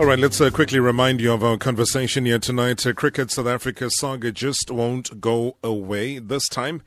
[0.00, 2.86] All right, let's uh, quickly remind you of our conversation here tonight.
[2.86, 6.80] Uh, Cricket South Africa saga just won't go away this time.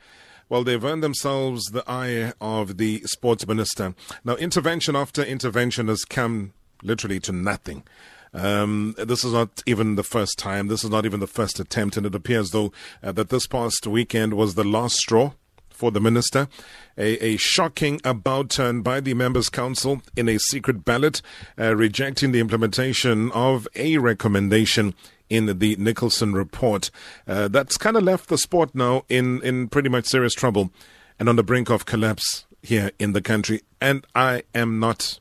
[0.48, 3.94] Well, they've earned themselves the eye of the sports minister.
[4.24, 7.84] Now, intervention after intervention has come literally to nothing.
[8.32, 10.66] Um, this is not even the first time.
[10.66, 13.86] This is not even the first attempt, and it appears though uh, that this past
[13.86, 15.34] weekend was the last straw
[15.74, 16.48] for the minister.
[16.96, 21.20] A, a, shocking about turn by the members' council in a secret ballot,
[21.58, 24.94] uh, rejecting the implementation of a recommendation
[25.28, 26.90] in the Nicholson report.
[27.26, 30.70] Uh, that's kind of left the sport now in, in pretty much serious trouble
[31.18, 33.62] and on the brink of collapse here in the country.
[33.80, 35.18] And I am not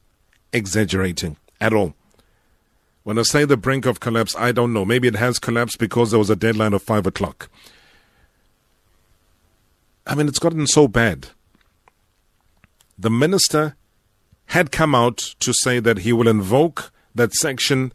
[0.52, 1.96] exaggerating at all.
[3.04, 4.86] When I say the brink of collapse, I don't know.
[4.86, 7.50] Maybe it has collapsed because there was a deadline of five o'clock.
[10.06, 11.28] I mean, it's gotten so bad.
[12.98, 13.76] The minister
[14.48, 17.94] had come out to say that he will invoke that section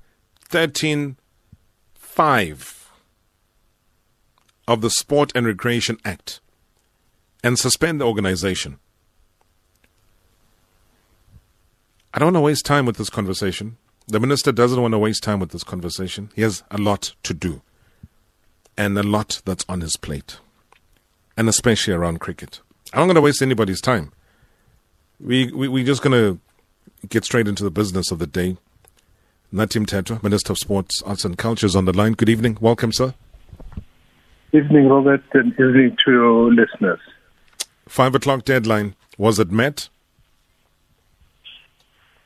[0.48, 2.74] 13.5
[4.66, 6.40] of the Sport and Recreation Act
[7.44, 8.78] and suspend the organization.
[12.12, 13.76] I don't want to waste time with this conversation.
[14.08, 16.30] The minister doesn't want to waste time with this conversation.
[16.34, 17.60] He has a lot to do
[18.76, 20.38] and a lot that's on his plate
[21.38, 22.60] and especially around cricket.
[22.92, 24.12] I'm not going to waste anybody's time.
[25.20, 26.40] We, we, we're just going to
[27.08, 28.56] get straight into the business of the day.
[29.54, 32.14] Nathi Mthethwa, Minister of Sports, Arts and Culture, is on the line.
[32.14, 32.58] Good evening.
[32.60, 33.14] Welcome, sir.
[34.52, 36.98] Evening, Robert, and evening to your listeners.
[37.86, 38.96] Five o'clock deadline.
[39.16, 39.88] Was it met?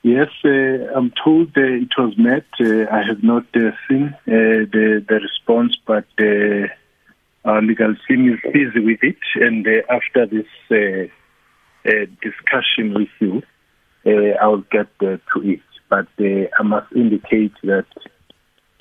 [0.01, 0.49] Yes, uh,
[0.95, 2.45] I'm told uh, it was met.
[2.59, 6.67] Uh, I have not uh, seen uh, the, the response, but uh,
[7.45, 11.09] our legal team is busy with it, and uh, after this uh,
[11.89, 13.43] uh, discussion with you,
[14.05, 15.59] uh, I'll get to it.
[15.89, 17.85] But uh, I must indicate that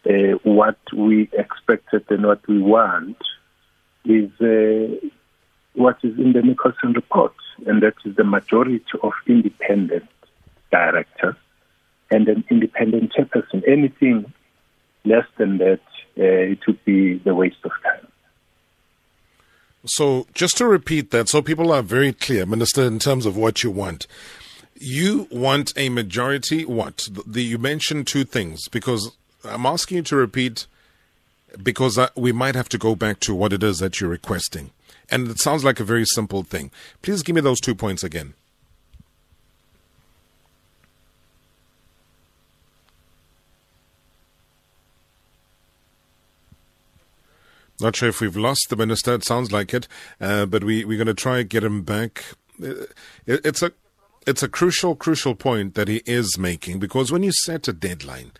[0.09, 3.17] uh, what we expected and what we want
[4.05, 4.31] is
[5.75, 7.35] what is in the Nicholson report,
[7.67, 10.09] and that is the majority of independent
[10.70, 11.36] directors
[12.11, 13.67] and an independent chairperson.
[13.67, 14.33] Anything
[15.05, 15.81] less than that,
[16.17, 18.11] it would be the waste of time.
[19.85, 23.65] So, just to repeat that, so people are very clear, Minister, in terms of what
[23.65, 24.07] you want.
[24.79, 26.65] You want a majority.
[26.65, 27.09] What?
[27.27, 30.67] The, you mentioned two things because I'm asking you to repeat
[31.61, 34.71] because I, we might have to go back to what it is that you're requesting.
[35.11, 36.71] And it sounds like a very simple thing.
[37.03, 38.35] Please give me those two points again.
[47.83, 49.15] Not sure if we've lost the minister.
[49.15, 49.89] It sounds like it,
[50.20, 52.25] uh, but we we're going to try and get him back.
[52.63, 52.87] Uh,
[53.27, 53.73] it, it's a
[54.27, 58.33] it's a crucial crucial point that he is making because when you set a deadline,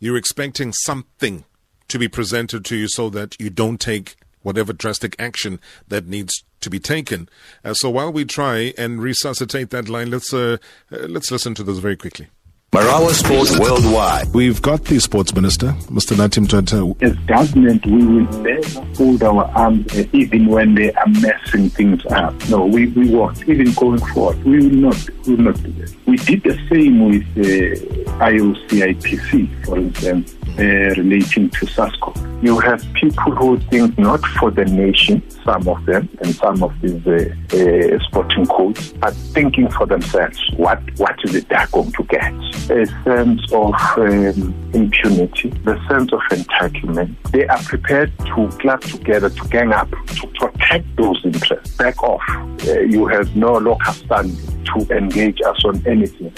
[0.00, 1.44] you're expecting something
[1.88, 6.44] to be presented to you so that you don't take whatever drastic action that needs
[6.60, 7.28] to be taken.
[7.64, 10.58] Uh, so while we try and resuscitate that line, let's uh,
[10.92, 12.28] uh let's listen to this very quickly.
[12.70, 14.34] Marawa Sports Worldwide.
[14.34, 16.14] We've got the sports minister, Mr.
[16.14, 17.02] Nathi Mthethwa.
[17.02, 22.04] As government, we will never fold our arms uh, even when they are messing things
[22.10, 22.34] up.
[22.50, 23.40] No, we, we won't.
[23.48, 25.10] Even going forward, we will not.
[25.26, 25.96] We will not do that.
[26.04, 32.42] We did the same with uh, IOCIPC, for instance, uh, relating to SASCOC.
[32.42, 36.72] You have people who think not for the nation, some of them, and some of
[36.80, 40.40] these uh, uh, sporting codes, are thinking for themselves.
[40.56, 42.32] What What is it they're going to get?
[42.70, 47.16] A sense of um, impunity, the sense of entitlement.
[47.32, 51.76] They are prepared to club together, to gang up, to protect those interests.
[51.76, 52.22] Back off.
[52.28, 56.32] Uh, you have no local standing to engage us on anything.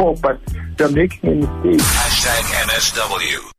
[0.00, 0.40] Oh, but
[0.76, 1.80] they're making a mistake.
[1.80, 3.54] Hashtag MSW.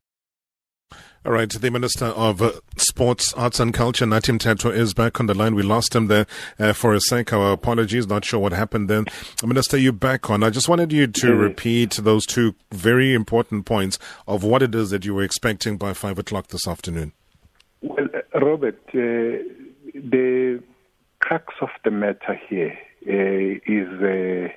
[1.25, 5.25] All right, the Minister of uh, Sports, Arts and Culture, Nathi Mthethwa, is back on
[5.25, 5.55] the line.
[5.55, 6.27] We lost him there
[6.59, 7.33] uh, for a sec.
[7.33, 8.05] Our apologies.
[8.05, 9.05] Not sure what happened then.
[9.43, 10.43] Minister, you back on.
[10.43, 11.39] I just wanted you to mm.
[11.39, 13.97] repeat those two very important points
[14.27, 17.11] of what it is that you were expecting by five o'clock this afternoon.
[17.81, 19.41] Well, uh, Robert, uh,
[19.95, 20.61] the
[21.21, 22.77] crux of the matter here
[23.07, 24.53] uh, is uh,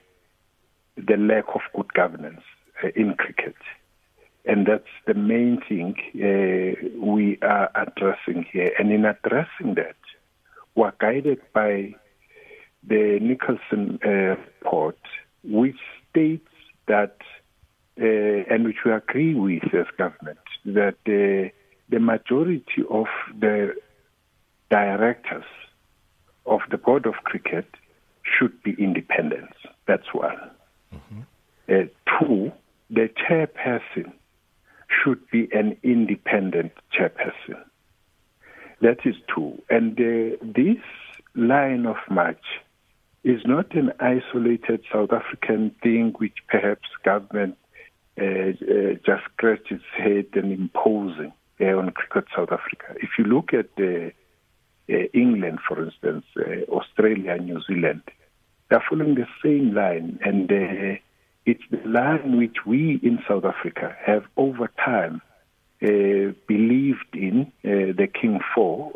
[0.98, 2.42] the lack of good governance
[2.94, 3.56] in cricket.
[4.48, 8.72] And that's the main thing uh, we are addressing here.
[8.78, 9.96] And in addressing that,
[10.74, 11.94] we're guided by
[12.82, 14.08] the Nicholson uh,
[14.62, 14.98] report,
[15.44, 15.76] which
[16.08, 16.48] states
[16.86, 17.18] that,
[18.00, 18.04] uh,
[18.50, 21.52] and which we agree with as government, that the
[21.98, 23.06] majority of
[23.38, 23.74] the
[24.70, 25.44] directors
[26.46, 27.68] of the Board of Cricket
[28.22, 29.52] should be independent.
[29.86, 30.50] That's one.
[30.94, 31.20] Mm-hmm.
[31.68, 32.52] Uh, two,
[32.88, 34.12] the chairperson
[34.88, 37.62] should be an independent chairperson.
[38.80, 39.60] That is two.
[39.68, 40.82] And uh, this
[41.34, 42.44] line of march
[43.24, 47.56] is not an isolated South African thing which perhaps government
[48.20, 52.94] uh, uh, just scratches its head and imposing uh, on Cricket South Africa.
[52.96, 54.10] If you look at uh,
[55.12, 58.02] England, for instance, uh, Australia, New Zealand,
[58.70, 60.48] they're following the same line, and
[61.50, 65.22] it's the line which we in South Africa have over time
[65.80, 68.92] believed in the King 4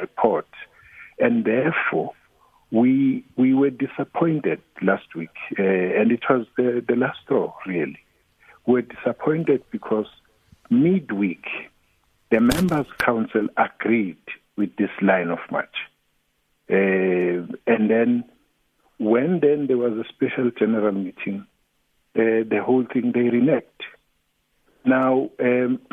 [0.00, 0.48] report,
[1.18, 2.12] and therefore
[2.70, 5.62] we we were disappointed last week, uh,
[5.98, 7.98] and it was the, the last straw, really.
[8.66, 10.06] We were disappointed because
[10.70, 11.44] midweek,
[12.30, 14.24] the members' council agreed
[14.56, 15.76] with this line of march,
[16.70, 17.40] uh,
[17.72, 18.24] and then
[18.98, 21.46] when then there was a special general meeting,
[22.16, 23.62] uh, the whole thing they reneged.
[24.84, 25.30] Now.
[25.40, 25.80] Um,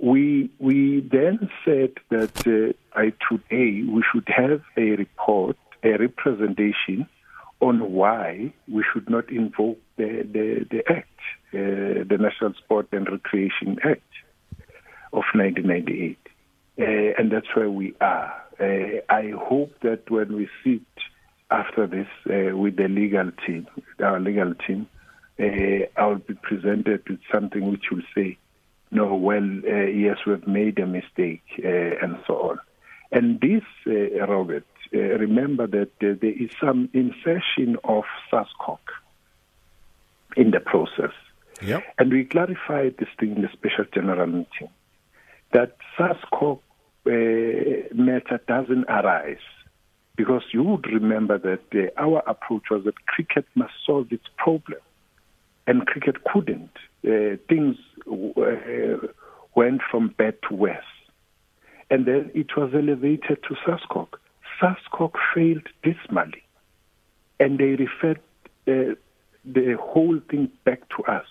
[0.00, 7.08] we we then said that uh, I, today we should have a report a representation
[7.60, 11.08] on why we should not invoke the, the, the Act,
[11.52, 14.02] uh, the National Sport and Recreation Act
[15.12, 16.18] of 1998.
[16.78, 16.84] Uh,
[17.18, 18.32] and that's where we are.
[18.60, 20.82] Uh, I hope that when we sit
[21.50, 23.66] after this uh, with the legal team,
[24.00, 24.86] our legal team,
[25.40, 28.38] uh, I'll be presented with something which will say,
[28.90, 32.58] no, well, uh, yes, we've made a mistake, and so on.
[33.12, 34.64] And this, Robert,
[34.94, 38.78] uh, remember that uh, there is some insertion of SASCOC
[40.36, 41.12] in the process.
[41.60, 41.82] Yep.
[41.98, 44.70] And we clarified this thing in the special general meeting
[45.52, 46.60] that SASCOC
[47.06, 49.36] uh, matter doesn't arise
[50.16, 54.80] because you would remember that uh, our approach was that cricket must solve its problem,
[55.68, 56.70] and cricket couldn't.
[57.06, 57.76] Uh, things
[58.10, 59.06] uh,
[59.54, 60.92] went from bad to worse.
[61.90, 64.08] And then it was elevated to SASCOC.
[64.60, 66.42] SASCOC failed dismally,
[67.38, 68.20] and they referred
[68.66, 68.94] uh,
[69.44, 71.26] the whole thing back to us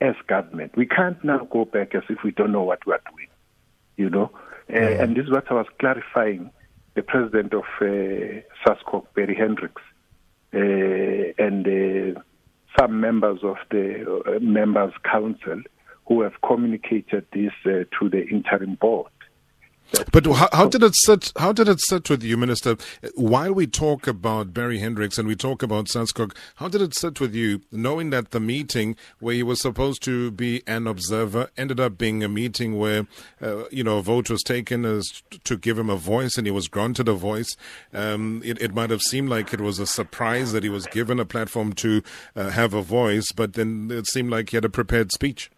[0.00, 0.76] as government.
[0.76, 3.28] We can't now go back as if we don't know what we're doing,
[3.96, 4.30] you know.
[4.68, 5.02] Uh, mm.
[5.02, 6.50] And this is what I was clarifying.
[6.94, 9.82] The president of uh, SASCOC, Barry Hendricks,
[10.52, 12.20] uh, and uh,
[12.78, 15.62] some members of the uh, members' council
[16.06, 19.10] who have communicated this uh, to the interim board.
[20.12, 21.32] But how, how, did it sit?
[21.36, 22.76] How did it sit with you, Minister?
[23.14, 27.20] While we talk about Barry Hendricks and we talk about SASCOC, how did it sit
[27.20, 31.80] with you, knowing that the meeting where he was supposed to be an observer ended
[31.80, 33.06] up being a meeting where,
[33.42, 36.52] uh, you know, a vote was taken as to give him a voice, and he
[36.52, 37.56] was granted a voice.
[37.92, 41.18] Um, it, it, might have seemed like it was a surprise that he was given
[41.18, 42.02] a platform to
[42.36, 45.50] uh, have a voice, but then it seemed like he had a prepared speech.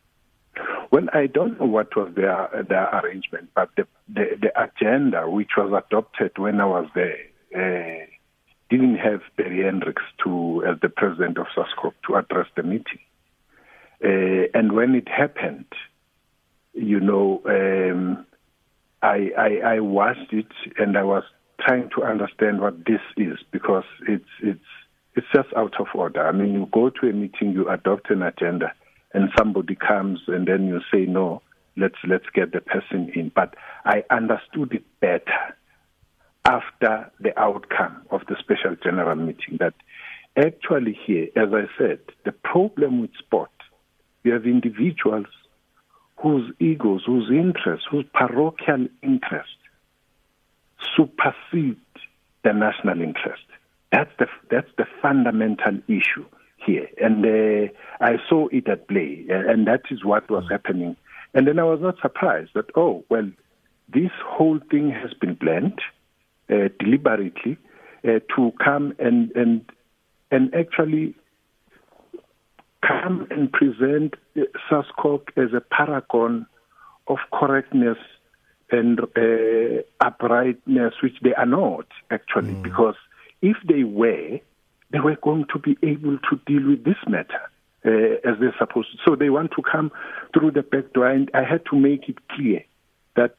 [0.92, 5.52] Well, I don't know what was their their arrangement, but the, the, the agenda which
[5.56, 7.16] was adopted when I was there
[7.56, 8.04] uh,
[8.68, 13.00] didn't have Barry Hendricks to as the president of SASCOC to address the meeting.
[14.04, 15.64] Uh, and when it happened,
[16.74, 18.26] you know, um,
[19.00, 21.24] I, I I watched it and I was
[21.58, 24.70] trying to understand what this is because it's it's
[25.16, 26.26] it's just out of order.
[26.26, 28.74] I mean, you go to a meeting, you adopt an agenda
[29.14, 31.42] and somebody comes and then you say no
[31.76, 33.30] let's let's get the person in.
[33.34, 33.54] But
[33.84, 35.56] i understood it better
[36.44, 39.74] after the outcome of the special general meeting that
[40.36, 43.50] actually here as i said the problem with sport
[44.24, 45.26] you have individuals
[46.16, 49.56] whose egos whose interests whose parochial interests
[50.96, 51.76] supersede
[52.44, 53.42] the national interest.
[53.90, 56.26] That's the that's the fundamental issue
[56.64, 56.88] here.
[57.00, 60.96] And uh, I saw it at play, and that is what was happening.
[61.34, 63.30] And then I was not surprised that, oh, well,
[63.92, 65.80] this whole thing has been planned
[66.50, 67.56] uh, deliberately
[68.04, 69.64] uh, to come and, and,
[70.30, 71.14] and actually
[72.86, 74.14] come and present
[74.70, 76.46] SASCOC as a paragon
[77.06, 77.98] of correctness
[78.70, 82.62] and uh, uprightness, which they are not actually, mm.
[82.62, 82.94] because
[83.40, 84.38] if they were,
[84.92, 87.40] they were going to be able to deal with this matter
[87.84, 88.98] uh, as they're supposed to.
[89.04, 89.90] So they want to come
[90.32, 92.64] through the back door, and I had to make it clear
[93.16, 93.36] that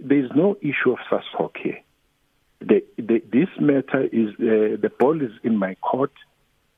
[0.00, 1.80] there is no issue of SASCOC here.
[2.60, 6.12] The, the, this matter is uh, the ball is in my court,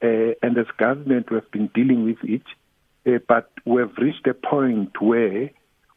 [0.02, 2.42] uh, and as government we have been dealing with it,
[3.06, 5.50] uh, but we have reached a point where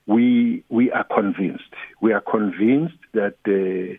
[0.06, 1.74] we we are convinced.
[2.02, 3.98] We are convinced that uh,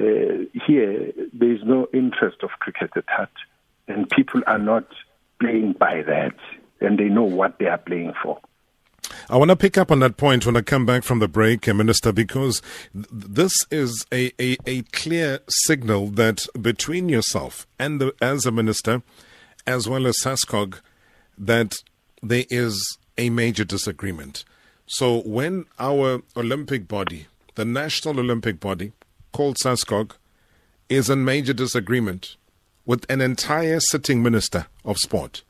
[0.00, 3.30] uh, here there is no interest of cricket at heart
[3.88, 4.86] and people are not
[5.40, 6.34] playing by that,
[6.80, 8.40] and they know what they are playing for.
[9.28, 11.68] I want to pick up on that point when I come back from the break,
[11.68, 12.62] uh, Minister, because
[12.92, 18.50] th- this is a, a, a clear signal that between yourself and the, as a
[18.50, 19.02] minister,
[19.66, 20.80] as well as SASCOC,
[21.38, 21.74] that
[22.22, 24.44] there is a major disagreement.
[24.86, 28.92] So when our Olympic body, the National Olympic Body,
[29.32, 30.12] called SASCOC,
[30.88, 32.36] is in major disagreement
[32.86, 35.42] with an entire sitting minister of sport,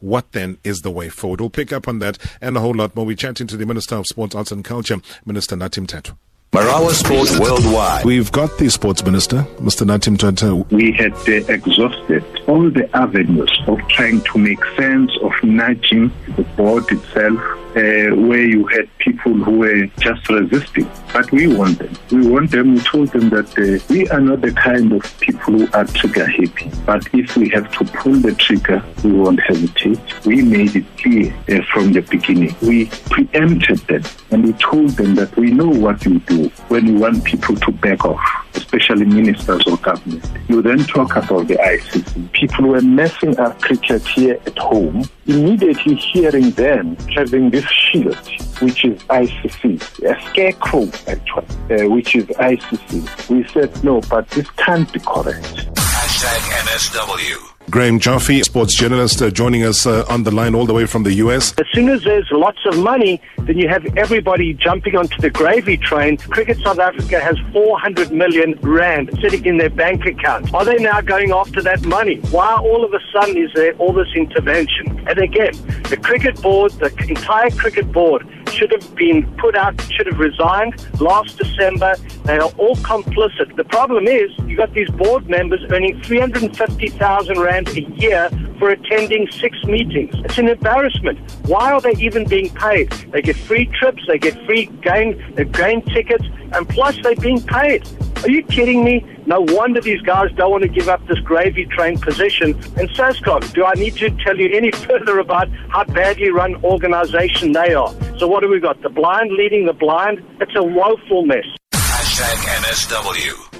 [0.00, 1.40] what then is the way forward?
[1.40, 3.06] We'll pick up on that and a whole lot more.
[3.06, 6.16] We're chatting to the Minister of Sports, Arts and Culture, Minister Nathi Mthethwa.
[6.52, 8.06] Marawa Sports Worldwide.
[8.06, 9.84] We've got the Sports Minister, Mr.
[9.86, 10.70] Nathi Mthethwa.
[10.72, 16.44] We had uh, exhausted all the avenues of trying to make sense of nudging the
[16.56, 17.38] board itself,
[17.76, 20.90] uh, where you had people who were just resisting.
[21.12, 21.94] But we want them.
[22.10, 22.76] We want them.
[22.76, 26.26] We told them that uh, we are not the kind of people who are trigger
[26.26, 26.70] happy.
[26.86, 30.00] But if we have to pull the trigger, we won't hesitate.
[30.24, 32.56] We made it clear uh, from the beginning.
[32.62, 36.37] We preempted them and we told them that we know what you do
[36.68, 38.20] when you want people to back off,
[38.54, 40.24] especially ministers or government.
[40.48, 42.32] You then talk about the ICC.
[42.32, 48.16] People were messing up cricket here at home, immediately hearing them having this shield,
[48.60, 53.28] which is ICC, a scarecrow actually, uh, which is ICC.
[53.30, 55.44] We said no, but this can't be correct.
[55.74, 57.57] Hashtag MSW.
[57.70, 61.02] Graham Joffe, sports journalist, uh, joining us uh, on the line all the way from
[61.02, 61.52] the U.S.
[61.58, 65.76] As soon as there's lots of money, then you have everybody jumping onto the gravy
[65.76, 66.16] train.
[66.16, 70.54] Cricket South Africa has 400 million rand sitting in their bank account.
[70.54, 72.20] Are they now going after that money?
[72.30, 75.06] Why all of a sudden is there all this intervention?
[75.06, 75.52] And again,
[75.90, 80.74] the cricket board, the entire cricket board, should have been put out, should have resigned
[81.00, 81.94] last December.
[82.24, 83.56] They are all complicit.
[83.56, 89.30] The problem is you've got these board members earning 350,000 rand a year for attending
[89.30, 90.14] six meetings.
[90.24, 91.18] It's an embarrassment.
[91.46, 92.90] Why are they even being paid?
[93.12, 97.42] They get free trips, they get free game, uh, game tickets, and plus they're being
[97.42, 97.86] paid.
[98.22, 99.06] Are you kidding me?
[99.26, 102.54] No wonder these guys don't want to give up this gravy train position.
[102.76, 107.52] And SASCOC, do I need to tell you any further about how badly run organization
[107.52, 107.94] they are?
[108.18, 108.82] So what do we got?
[108.82, 110.24] The blind leading the blind?
[110.40, 111.46] It's a woeful mess.
[111.72, 113.57] Hashtag MSW.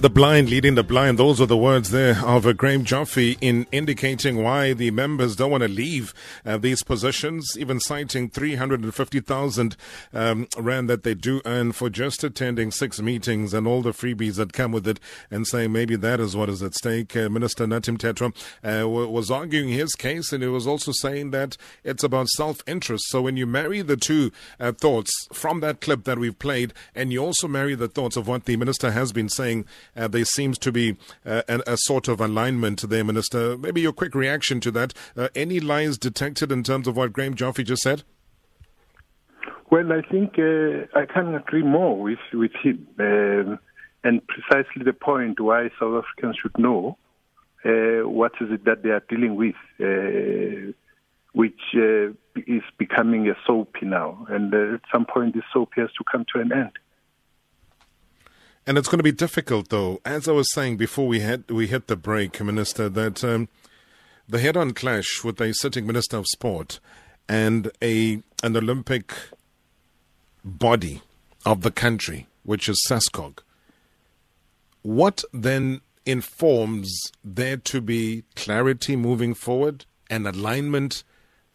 [0.00, 1.18] The blind leading the blind.
[1.18, 5.64] Those are the words there of Graham Joffe in indicating why the members don't want
[5.64, 6.14] to leave
[6.46, 9.76] uh, these positions, even citing 350,000
[10.14, 14.36] um, rand that they do earn for just attending six meetings and all the freebies
[14.36, 15.00] that come with it,
[15.32, 17.16] and saying maybe that is what is at stake.
[17.16, 21.32] Uh, Minister Nathi Mthethwa uh, w- was arguing his case, and he was also saying
[21.32, 23.02] that it's about self-interest.
[23.08, 27.12] So when you marry the two uh, thoughts from that clip that we've played, and
[27.12, 29.64] you also marry the thoughts of what the minister has been saying
[29.96, 33.56] uh, there seems to be uh, a, a, sort of alignment there, Minister.
[33.56, 34.94] Maybe your quick reaction to that.
[35.16, 38.02] Uh, any lies detected in terms of what Graham Joffe just said?
[39.70, 42.86] Well, I think uh, I can agree more with, with him.
[42.98, 43.58] Um,
[44.04, 46.96] and precisely the point why South Africans should know
[47.64, 50.72] uh, what is it that they are dealing with, uh,
[51.32, 54.26] which is becoming a soapy now.
[54.30, 56.72] And at some point, this soap has to come to an end.
[58.68, 59.98] And it's going to be difficult, though.
[60.04, 63.48] As I was saying before we had we hit the break, Minister, that um,
[64.28, 66.78] the head-on clash with a sitting Minister of Sport
[67.30, 69.14] and a an Olympic
[70.44, 71.00] body
[71.46, 73.38] of the country, which is SASCOC.
[74.82, 81.04] What then informs there to be clarity moving forward and alignment?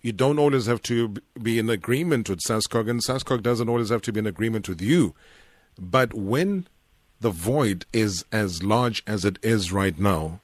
[0.02, 4.02] You don't always have to be in agreement with SASCOC, and SASCOC doesn't always have
[4.02, 5.14] to be in agreement with you.
[5.80, 6.68] But when
[7.24, 10.42] the void is as large as it is right now,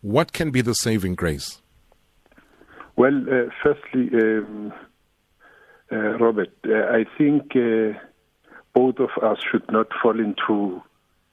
[0.00, 1.60] what can be the saving grace?
[2.94, 4.72] Well, uh, firstly, um,
[5.90, 7.98] uh, Robert, uh, I think uh,
[8.74, 10.80] both of us should not fall into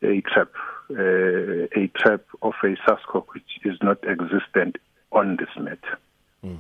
[0.01, 0.49] a trap,
[0.89, 4.77] uh, a trap of a SASCOC which is not existent
[5.11, 5.99] on this matter.
[6.43, 6.57] Mm.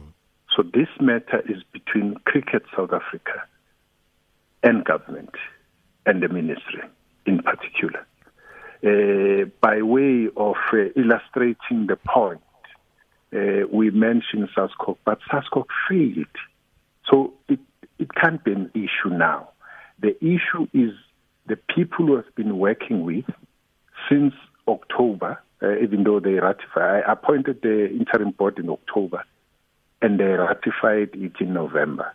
[0.55, 3.43] So this matter is between Cricket South Africa
[4.61, 5.33] and government
[6.05, 6.83] and the ministry
[7.25, 8.05] in particular.
[8.81, 12.41] Uh, by way of uh, illustrating the point,
[13.33, 16.25] uh, we mentioned SASCOC, but SASCOC failed.
[17.09, 17.59] So it,
[17.97, 19.49] it can't be an issue now.
[19.99, 20.93] The issue is
[21.47, 23.25] the people who have been working with
[24.09, 24.33] since
[24.67, 27.03] October, uh, even though they ratified.
[27.05, 29.23] I appointed the interim board in October,
[30.01, 32.13] and they ratified it in November.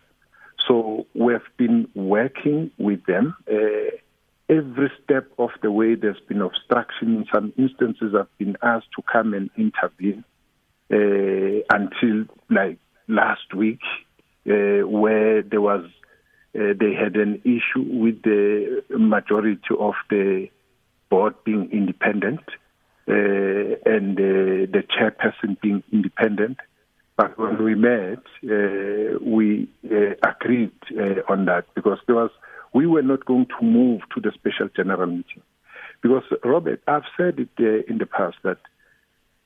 [0.67, 3.35] So we have been working with them.
[3.49, 3.97] Uh,
[4.49, 7.15] every step of the way there's been obstruction.
[7.17, 10.23] In some instances, I've been asked to come and intervene.
[10.91, 13.81] uh, until like last week,
[14.47, 15.85] uh, where there was
[16.55, 20.47] uh, they had an issue with the majority of the
[21.09, 22.41] board being independent
[23.07, 23.11] uh,
[23.85, 26.57] and the chairperson being independent.
[27.17, 30.73] But when we met, uh, we uh, agreed
[31.29, 32.31] on that because there was
[32.75, 35.41] we were not going to move to the special general meeting
[36.03, 38.57] because Robert, I've said it uh, in the past that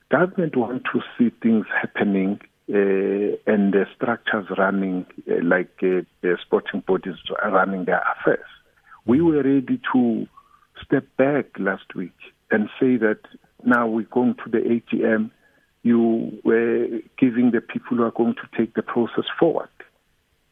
[0.10, 6.38] government want to see things happening uh, and the structures running uh, like uh, the
[6.42, 8.50] sporting bodies running their affairs.
[9.06, 10.28] We were ready to
[10.84, 12.18] step back last week
[12.50, 13.20] and say that
[13.64, 15.30] now we're going to the AGM.
[15.84, 19.70] You were giving the people who are going to take the process forward.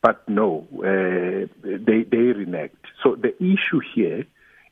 [0.01, 2.71] But no, uh, they, they reneged.
[3.03, 4.25] So the issue here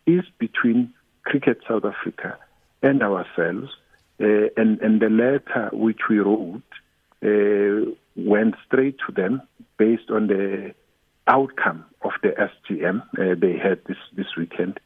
[0.05, 2.37] is between Cricket South Africa
[2.81, 3.71] and ourselves.
[4.19, 6.61] Uh, and, and the letter which we wrote
[7.23, 9.41] uh, went straight to them
[9.77, 10.73] based on the
[11.27, 14.79] outcome of the SGM uh, they had this, this weekend.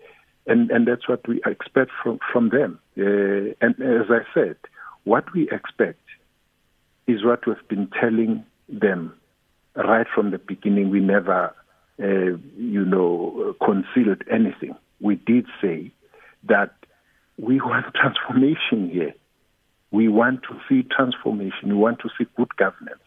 [0.48, 2.80] And, and that's what we expect from, from them.
[2.98, 4.56] Uh, and as I said,
[5.04, 6.02] what we expect
[7.08, 9.14] is what we've been telling them
[9.76, 10.90] right from the beginning.
[10.90, 11.56] We never,
[12.02, 14.76] uh, you know, concealed anything.
[15.00, 15.92] We did say
[16.44, 16.74] that
[17.38, 19.14] we want transformation here.
[19.92, 21.70] We want to see transformation.
[21.70, 23.02] We want to see good governance.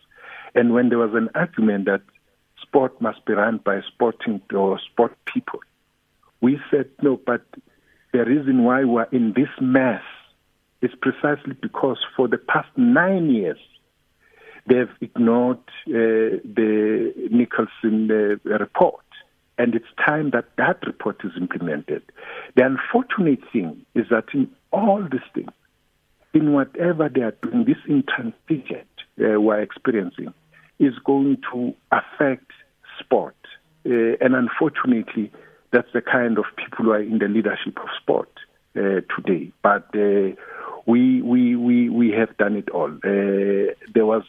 [0.54, 2.02] And when there was an argument that
[2.60, 5.60] sport must be run by sporting or sport people,
[6.40, 7.42] we said no, but
[8.12, 10.02] the reason why we're in this mess
[10.82, 13.58] is precisely because for the past nine years,
[14.66, 19.04] they've ignored uh, the Nicholson uh, report.
[19.58, 22.02] And it's time that that report is implemented.
[22.56, 25.52] The unfortunate thing is that in all these things,
[26.32, 28.88] in whatever they are doing, this intransigent
[29.20, 30.32] uh, we're experiencing
[30.78, 32.50] is going to affect
[32.98, 33.36] sport.
[33.84, 35.30] Uh, and unfortunately,
[35.72, 38.30] that's the kind of people who are in the leadership of sport
[38.76, 39.52] uh, today.
[39.62, 40.34] But uh,
[40.86, 42.90] we, we, we, we have done it all.
[42.90, 44.22] Uh, there was,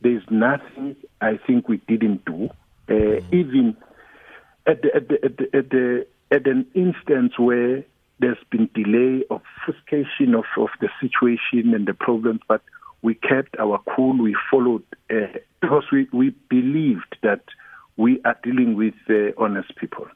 [0.00, 2.50] there's nothing I think we didn't do.
[2.90, 3.76] Uh, even
[4.66, 7.84] at the, at the, at the, at the, at an instance where
[8.20, 12.62] there's been delay, obfuscation of, of the situation and the problems, but
[13.02, 14.20] we kept our cool.
[14.20, 17.42] We followed uh, because we, we believed that
[17.96, 20.06] we are dealing with uh, honest people.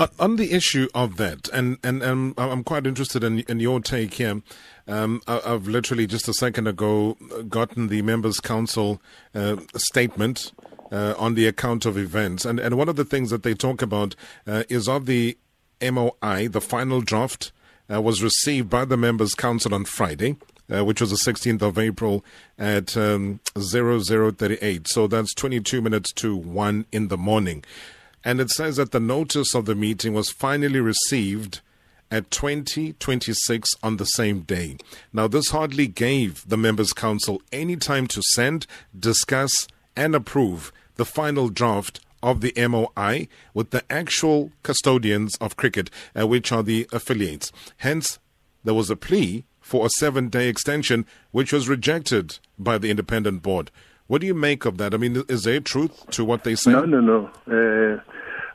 [0.00, 3.80] Uh, on the issue of that, and, and, and I'm quite interested in, in your
[3.80, 4.40] take here.
[4.88, 7.18] Um, I, have literally just a second ago
[7.50, 9.02] gotten the Members' Council
[9.34, 10.52] uh, statement
[10.90, 12.46] uh, on the account of events.
[12.46, 15.36] And, and one of the things that they talk about uh, is of the
[15.82, 17.52] MOI, the final draft
[17.92, 20.36] uh, was received by the Members' Council on Friday.
[20.72, 22.24] Uh, which was the 16th of April
[22.56, 24.86] at um, 0038.
[24.86, 27.64] So that's 22 minutes to 1 in the morning.
[28.24, 31.60] And it says that the notice of the meeting was finally received
[32.10, 34.76] at 2026 on the same day.
[35.12, 38.66] Now, this hardly gave the Members' Council any time to send,
[38.98, 45.88] discuss, and approve the final draft of the MOI with the actual custodians of cricket,
[46.18, 47.52] uh, which are the affiliates.
[47.78, 48.18] Hence,
[48.64, 53.42] there was a plea for a seven day extension, which was rejected by the independent
[53.42, 53.70] board.
[54.10, 54.92] What do you make of that?
[54.92, 56.72] I mean, is there truth to what they say?
[56.72, 57.30] No, no, no.
[57.46, 58.00] Uh,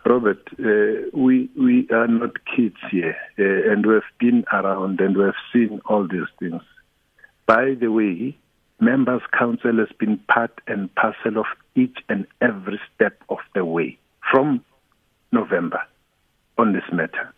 [0.06, 5.32] Robert, uh, we we are not kids here, uh, and we've been around and we've
[5.54, 6.62] seen all these things.
[7.46, 8.38] By the way,
[8.82, 13.98] members' council has been part and parcel of each and every step of the way
[14.30, 14.62] from
[15.32, 15.80] November
[16.58, 17.34] on this matter.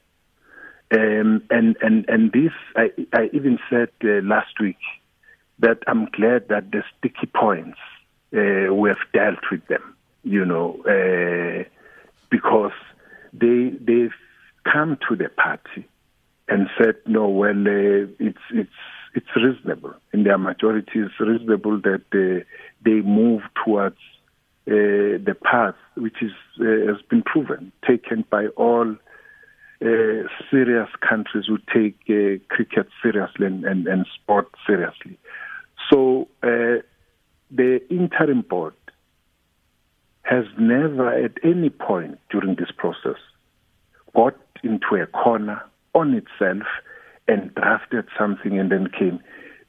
[0.92, 4.80] Um, and, and, and this, I, I even said uh, last week
[5.60, 7.78] that I'm glad that the sticky points,
[8.36, 11.64] uh, we have dealt with them, you know, uh,
[12.30, 12.74] because
[13.34, 14.12] they, they've
[14.72, 15.88] come to the party
[16.50, 18.70] and said, no, well, uh, it's, it's,
[19.14, 19.94] it's reasonable.
[20.14, 22.44] In their majority, it's reasonable that uh,
[22.84, 23.98] they move towards
[24.68, 28.96] uh, the path which is, uh, has been proven, taken by all
[30.50, 32.04] serious countries who take
[32.50, 35.20] cricket seriously and, and, and, sport seriously.
[35.92, 36.28] So
[37.52, 38.74] the interim board
[40.24, 43.16] has never at any point during this process
[44.16, 45.62] got into a corner
[45.94, 46.68] on itself
[47.28, 49.20] and drafted something and then came.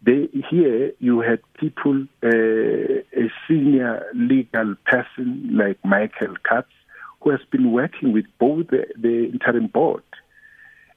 [0.02, 6.68] They, here you had people, uh, a senior legal person like Michael Katz,
[7.20, 10.04] who has been working with both the, the interim board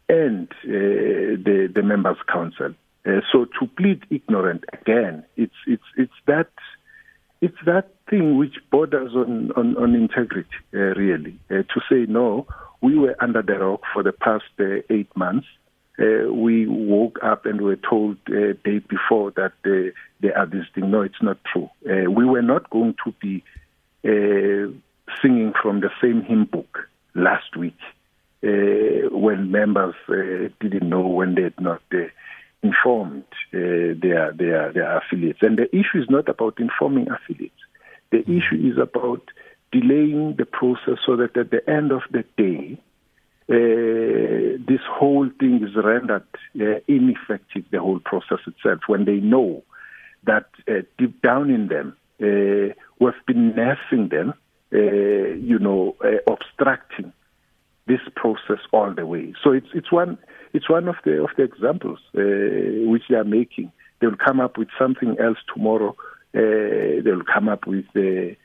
[0.08, 2.74] and uh, the, the members' council.
[3.06, 6.52] Uh, so to plead ignorant again, it's it's it's that
[7.41, 11.38] it's that thing which borders on on, on integrity, uh, really.
[11.49, 12.45] Uh, to say no,
[12.82, 15.47] we were under the rock for the past uh, eight months.
[15.99, 20.63] Uh, we woke up and were told uh, day before that uh, there are these
[20.73, 20.88] things.
[20.88, 21.69] No, it's not true.
[21.86, 23.43] Uh, we were not going to be
[25.21, 26.80] singing from the same hymn book
[27.13, 27.77] last week
[28.41, 29.93] when members
[30.60, 31.82] didn't know when they had not
[32.63, 33.58] informed uh,
[34.02, 35.39] their, their, their affiliates.
[35.41, 37.56] And the issue is not about informing affiliates.
[38.12, 39.24] The issue is about
[39.71, 42.78] delaying the process so that at the end of the day,
[43.50, 46.28] uh, this whole thing is rendered
[46.60, 49.63] uh, ineffective, the whole process itself, when they know
[50.24, 54.34] that uh, deep down in them, uh, we've been nursing them,
[54.74, 57.12] uh, you know, uh, obstructing
[57.88, 59.34] this process all the way.
[59.43, 60.17] So it's it's one
[60.54, 63.72] it's one of the of the examples uh, which they are making.
[64.00, 65.96] They will come up with something else tomorrow.
[66.34, 68.36] Uh, they will come up with uh,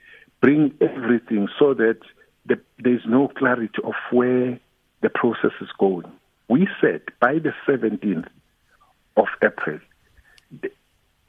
[0.41, 1.99] bring everything so that
[2.45, 4.61] the, there is no clarity of where
[5.03, 6.11] the process is going.
[6.49, 8.29] We said by the 17th
[9.17, 9.81] of April,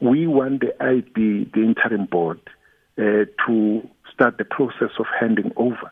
[0.00, 2.40] we want the IB, the interim board,
[2.98, 5.90] uh, to start the process of handing over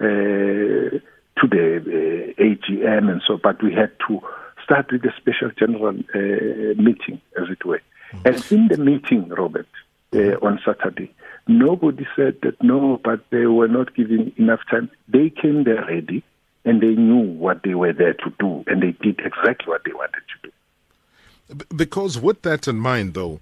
[0.00, 0.98] uh,
[1.40, 4.20] to the uh, AGM and so, but we had to
[4.62, 7.80] start with a special general uh, meeting, as it were.
[8.12, 8.26] Mm-hmm.
[8.26, 9.68] And in the meeting, Robert,
[10.14, 11.12] uh, on Saturday,
[11.46, 14.90] nobody said that no, but they were not given enough time.
[15.08, 16.22] They came there ready
[16.64, 19.92] and they knew what they were there to do, and they did exactly what they
[19.92, 21.64] wanted to do.
[21.76, 23.40] Because with that in mind, though,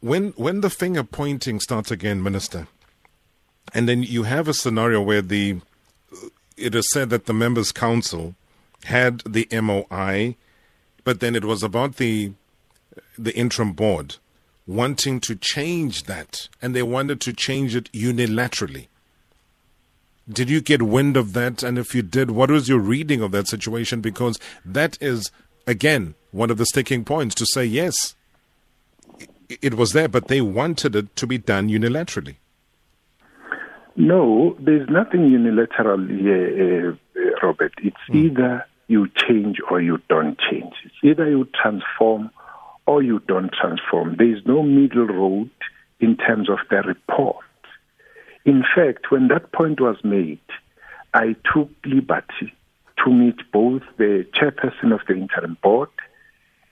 [0.00, 2.66] when when the finger pointing starts again, Minister,
[3.72, 5.60] and then you have a scenario where the
[6.62, 8.34] it is said that the members' council
[8.84, 10.36] had the MOI,
[11.04, 12.32] but then it was about the
[13.18, 14.16] the interim board
[14.66, 18.86] wanting to change that, and they wanted to change it unilaterally.
[20.28, 21.62] Did you get wind of that?
[21.62, 24.00] And if you did, what was your reading of that situation?
[24.00, 25.30] Because that is,
[25.66, 28.14] again, one of the sticking points to say, yes,
[29.48, 32.36] it was there, but they wanted it to be done unilaterally.
[33.96, 37.74] No, there's nothing unilateral here, uh, Robert.
[37.82, 38.14] It's mm.
[38.14, 40.74] either you change or you don't change.
[40.84, 42.30] It's either you transform
[42.86, 44.16] or you don't transform.
[44.16, 45.50] There is no middle road
[46.00, 47.44] in terms of the report.
[48.44, 50.40] In fact, when that point was made,
[51.14, 52.52] I took liberty
[53.04, 55.90] to meet both the chairperson of the interim board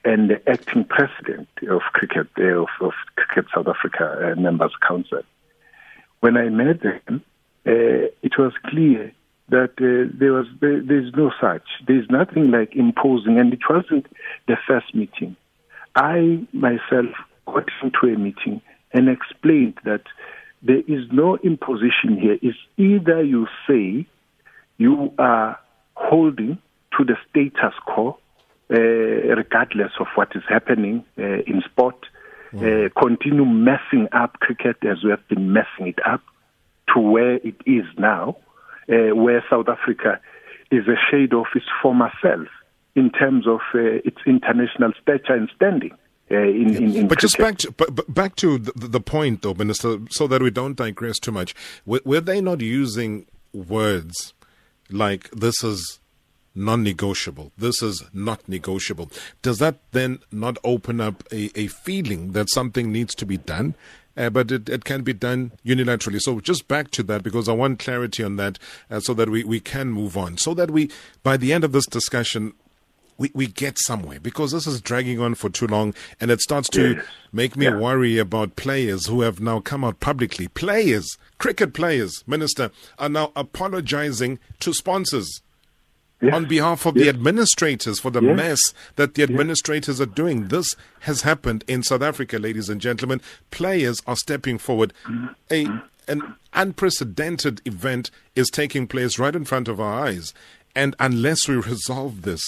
[0.03, 5.21] and the acting president of cricket of, of Cricket South Africa uh, Members Council.
[6.21, 7.23] When I met them,
[7.67, 9.11] uh, it was clear
[9.49, 11.63] that uh, there was there, there's no such.
[11.87, 14.07] There's nothing like imposing, and it wasn't
[14.47, 15.35] the first meeting.
[15.95, 17.07] I myself
[17.45, 18.61] got into a meeting
[18.93, 20.03] and explained that
[20.61, 22.37] there is no imposition here.
[22.41, 24.07] It's either you say
[24.77, 25.59] you are
[25.95, 26.57] holding
[26.97, 28.17] to the status quo,
[28.69, 32.05] uh, regardless of what is happening uh, in sport,
[32.53, 32.85] mm.
[32.85, 36.21] uh, continue messing up cricket as we have been messing it up
[36.93, 38.37] to where it is now,
[38.89, 40.19] uh, where South Africa
[40.71, 42.47] is a shade of its former self
[42.95, 45.91] in terms of uh, its international stature and standing.
[46.29, 47.19] Uh, in, in, in but cricket.
[47.19, 50.77] just back to but, back to the, the, point, though, Minister, so that we don't
[50.77, 51.53] digress too much.
[51.85, 54.33] Were, were they not using words
[54.89, 55.99] like "this is
[56.55, 57.51] non-negotiable"?
[57.57, 59.09] This is not negotiable.
[59.41, 63.75] Does that then not open up a, a feeling that something needs to be done?
[64.17, 66.19] Uh, but it, it can be done unilaterally.
[66.19, 68.59] So just back to that because I want clarity on that
[68.89, 70.37] uh, so that we, we can move on.
[70.37, 70.91] So that we,
[71.23, 72.53] by the end of this discussion,
[73.17, 76.67] we, we get somewhere because this is dragging on for too long and it starts
[76.69, 77.77] to make me yeah.
[77.77, 80.47] worry about players who have now come out publicly.
[80.47, 85.41] Players, cricket players, Minister, are now apologizing to sponsors.
[86.21, 86.35] Yes.
[86.35, 87.03] On behalf of yes.
[87.03, 88.59] the administrators for the mess
[88.95, 90.49] that the administrators are doing.
[90.49, 93.21] This has happened in South Africa, ladies and gentlemen.
[93.49, 94.93] Players are stepping forward.
[95.51, 95.67] A
[96.07, 100.33] an unprecedented event is taking place right in front of our eyes.
[100.75, 102.41] And unless we resolve this,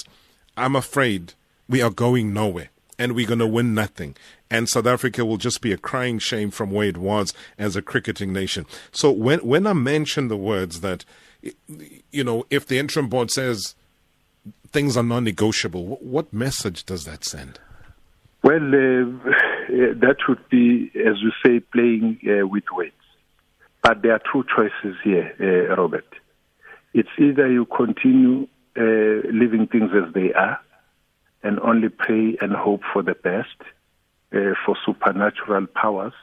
[0.57, 1.33] I'm afraid
[1.67, 4.15] we are going nowhere and we're going to win nothing.
[4.49, 7.81] And South Africa will just be a crying shame from where it was as a
[7.81, 8.65] cricketing nation.
[8.91, 11.05] So when when I mention the words that,
[12.11, 13.75] you know, if the interim board says
[14.69, 17.59] things are non-negotiable, what message does that send?
[18.43, 19.05] Well, uh,
[19.69, 22.91] that would be, as you say, playing uh, with words.
[23.81, 26.07] But there are two choices here, uh, Robert.
[26.93, 30.59] It's either you continue uh, leaving things as they are
[31.43, 33.57] and only pray and hope for the best,
[34.33, 36.13] uh, for supernatural powers,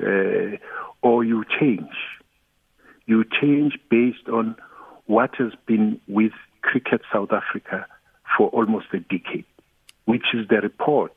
[0.00, 0.56] uh,
[1.02, 1.94] or you change.
[3.06, 4.56] You change based on
[5.06, 7.86] what has been with Cricket South Africa
[8.36, 9.44] for almost a decade,
[10.04, 11.12] which is the report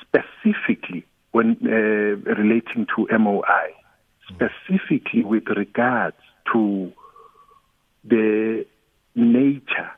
[0.00, 3.74] specifically when uh, relating to MOI,
[4.28, 6.16] specifically with regards
[6.52, 6.92] to
[8.04, 8.64] the
[9.14, 9.90] nature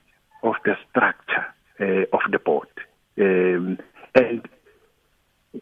[0.42, 1.46] of the structure
[1.80, 2.68] uh, of the board.
[3.18, 3.78] Um,
[4.14, 4.48] and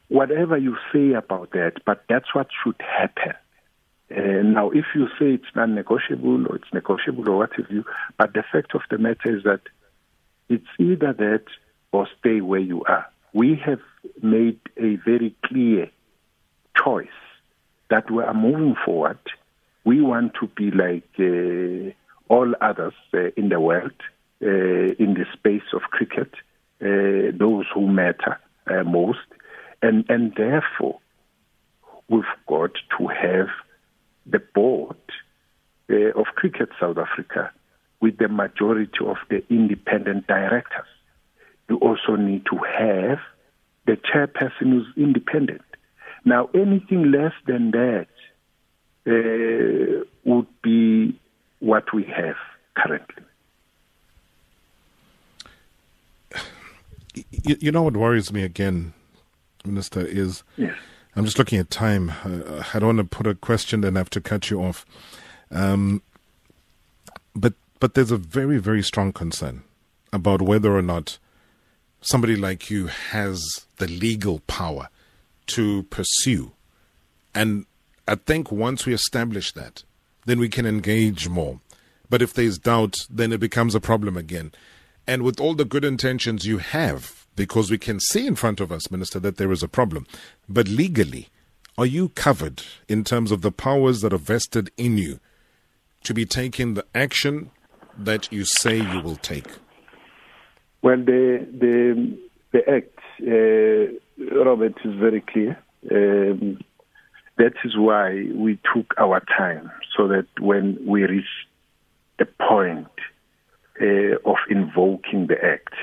[0.08, 3.34] whatever you say about that, but that's what should happen.
[4.16, 7.85] Uh, now, if you say it's non-negotiable or it's negotiable or what have you,
[8.16, 9.62] but the fact of the matter is that
[10.48, 11.44] it's either that
[11.90, 13.07] or stay where you are.
[13.33, 13.81] We have
[14.22, 15.90] made a very clear
[16.77, 17.09] choice
[17.90, 19.18] that we are moving forward.
[19.85, 21.92] We want to be like uh,
[22.33, 23.92] all others uh, in the world
[24.42, 26.33] uh, in the space of cricket,
[26.81, 28.38] those who matter
[28.85, 29.27] most,
[29.81, 30.98] and and therefore
[32.09, 33.48] we've got to have
[34.26, 34.96] the board
[35.90, 37.50] uh, of Cricket South Africa
[38.00, 40.87] with the majority of the independent directors.
[41.68, 43.18] You also need to have
[43.87, 45.62] the chairperson who's independent.
[46.24, 48.06] Now, anything less than that
[49.06, 51.18] uh, would be
[51.60, 52.37] what we have
[52.76, 53.24] currently.
[57.44, 58.92] You, you know what worries me again,
[59.64, 60.74] Minister, is yes.
[61.16, 62.11] I'm just looking at time.
[62.24, 64.85] Uh, I don't want to put a question and have to cut you off.
[65.50, 66.03] Um,
[67.35, 69.62] but but there's a very very strong concern
[70.12, 71.18] about whether or not
[72.00, 73.42] somebody like you has
[73.77, 74.88] the legal power
[75.46, 76.53] to pursue.
[77.35, 77.66] And
[78.07, 79.83] I think once we establish that,
[80.27, 81.61] then we can engage more.
[82.11, 84.53] But if there's doubt, then it becomes a problem again.
[85.07, 88.70] And with all the good intentions you have, because we can see in front of
[88.70, 90.07] us, Minister, that there is a problem.
[90.49, 91.29] But legally,
[91.77, 95.18] are you covered in terms of the powers that are vested in you
[96.05, 97.51] to be taking the action
[97.97, 99.49] that you say you will take?
[100.83, 102.18] Well, the the
[102.53, 105.59] the act, uh, Robert, is very clear.
[105.90, 106.59] Um,
[107.37, 111.25] that is why we took our time, so that when we reach
[112.18, 112.87] the point
[113.81, 115.75] uh, of invoking the act,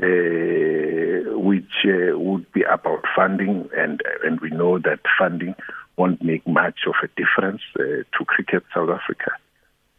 [0.00, 5.54] which uh, would be about funding, and and we know that funding
[5.96, 7.82] won't make much of a difference uh,
[8.16, 9.32] to Cricket South Africa,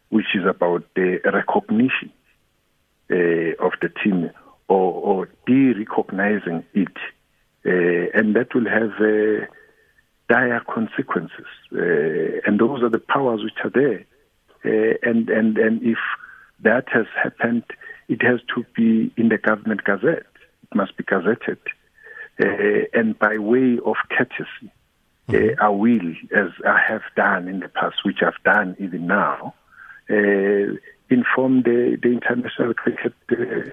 [0.08, 2.10] which is about the recognition
[3.10, 4.30] uh, of the team
[4.68, 6.96] or, or de-recognizing it,
[7.66, 9.46] uh, and that will have uh,
[10.28, 11.50] dire consequences.
[11.72, 14.06] and those are the powers which are there,
[15.02, 15.98] and and and if
[16.62, 17.64] that has happened
[18.10, 20.26] it has to be in the government gazette.
[20.64, 21.58] It must be gazetted.
[22.42, 24.72] Uh, and by way of courtesy,
[25.28, 25.60] mm-hmm.
[25.60, 29.54] uh, I will, as I have done in the past, which I've done even now,
[30.10, 30.74] uh,
[31.08, 33.70] inform the, the international cricket uh,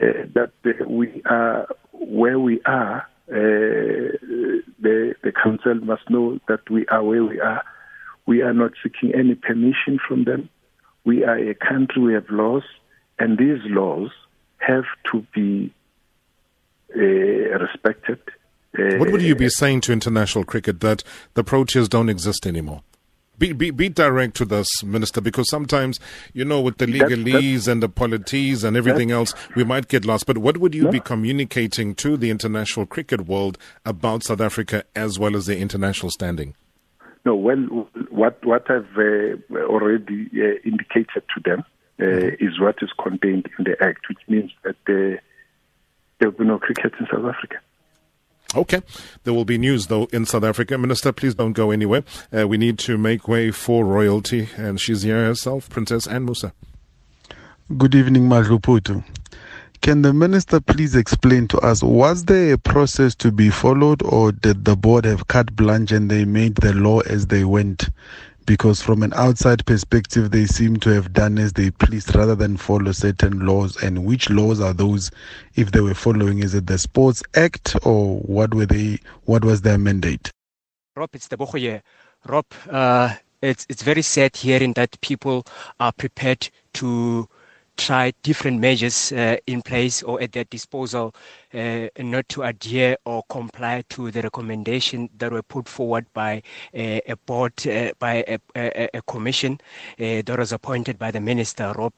[0.00, 0.52] uh, that
[0.86, 3.08] we are where we are.
[3.28, 4.14] Uh,
[4.80, 7.64] the, the council must know that we are where we are.
[8.26, 10.48] We are not seeking any permission from them.
[11.04, 12.62] We are a country, we have laws,
[13.18, 14.10] and these laws
[14.58, 15.72] have to be
[16.96, 17.00] uh,
[17.58, 18.20] respected.
[18.78, 21.02] Uh, what would you be saying to international cricket that
[21.34, 22.82] the Proteas don't exist anymore?
[23.38, 25.98] Be, be, be direct to this, Minister, because sometimes,
[26.32, 30.26] you know, with the legalese and the polities and everything else, we might get lost.
[30.26, 30.90] But what would you no.
[30.90, 36.10] be communicating to the international cricket world about South Africa as well as the international
[36.10, 36.54] standing?
[37.24, 37.56] No, well,
[38.10, 41.64] what, what I've uh, already uh, indicated to them
[41.98, 45.20] is what is contained in the Act, which means that uh,
[46.18, 47.56] there will be no cricket in South Africa.
[48.54, 48.82] Okay.
[49.24, 50.76] There will be news, though, in South Africa.
[50.76, 52.04] Minister, please don't go anywhere.
[52.36, 56.52] Uh, we need to make way for royalty, and she's here herself, Princess Anne Musa.
[57.78, 59.02] Good evening, Madluputu.
[59.80, 64.30] Can the minister please explain to us, was there a process to be followed, or
[64.30, 67.88] did the board have carte blanche and they made the law as they went?
[68.46, 72.56] Because from an outside perspective they seem to have done as they pleased rather than
[72.56, 73.82] follow certain laws.
[73.82, 75.10] And which laws are those
[75.54, 76.40] if they were following?
[76.40, 80.30] Is it the sports act or what were they what was their mandate?
[80.96, 81.82] Rob it's the
[82.26, 85.44] rob uh, it's it's very sad hearing that people
[85.80, 87.28] are prepared to
[87.76, 91.14] try different measures uh, in place or at their disposal
[91.54, 96.42] uh, not to adhere or comply to the recommendation that were put forward by
[96.76, 99.60] uh, a board, uh, by a, a, a commission
[99.98, 101.92] uh, that was appointed by the minister, Rob.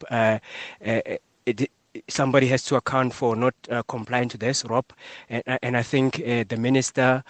[1.46, 1.70] It,
[2.08, 3.54] somebody has to account for not
[3.86, 4.86] complying to this, Rob.
[5.28, 7.22] And, and I think the minister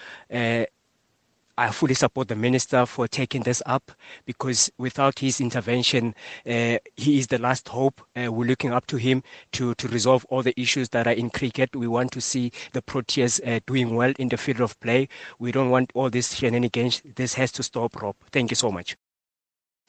[1.57, 3.93] I fully support the minister for taking this up
[4.25, 6.12] because without his intervention,
[6.47, 8.01] uh, he is the last hope.
[8.17, 11.31] Uh, we're looking up to him to, to resolve all the issues that are in
[11.31, 11.77] cricket.
[11.77, 15.09] We want to see the Proteas uh, doing well in the field of play.
[15.38, 17.03] We don't want all this shenanigans.
[17.14, 18.17] This has to stop, Rob.
[18.33, 18.97] Thank you so much.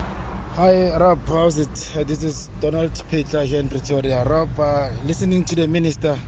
[0.01, 1.19] Hi, Rob.
[1.25, 1.97] How's it?
[1.97, 4.23] Uh, this is Donald Peter here in Pretoria.
[4.23, 6.19] Rob, uh, listening to the minister,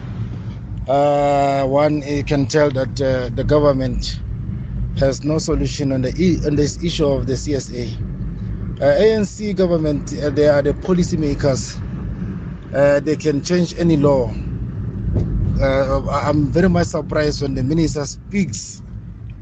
[0.88, 4.20] uh, one can tell that the government
[5.00, 7.94] has no solution on the on this issue of the CSA.
[8.82, 11.82] Uh, ANC government, uh, they are the policymakers.
[12.74, 14.34] Uh, they can change any law.
[15.62, 18.84] Uh, I'm very much surprised when the minister speaks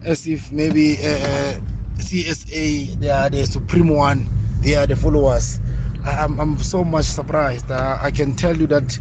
[0.04, 1.54] as if maybe uh, uh,
[1.98, 4.30] CSA they are the supreme one,
[4.62, 5.60] they are the followers.
[6.06, 7.72] I'm, I'm so much surprised.
[7.72, 8.98] I can tell you that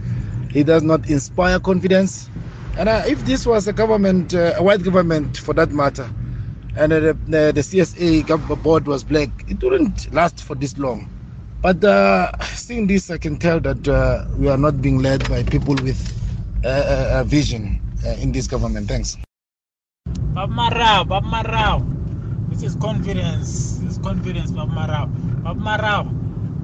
[0.50, 2.30] he does not inspire confidence.
[2.76, 6.08] And if this was a government, a white government for that matter,
[6.76, 10.76] and uh, the, the, the, CSA government board was black, it wouldn't last for this
[10.78, 11.08] long.
[11.62, 15.42] But uh, seeing this, I can tell that uh, we are not being led by
[15.44, 15.98] people with
[16.64, 18.88] a, a vision uh, in this government.
[18.88, 19.16] Thanks.
[20.34, 21.84] Bob Marau.
[22.50, 23.78] This is confidence.
[23.78, 24.50] This is confidence.
[24.50, 26.08] Bob Marau,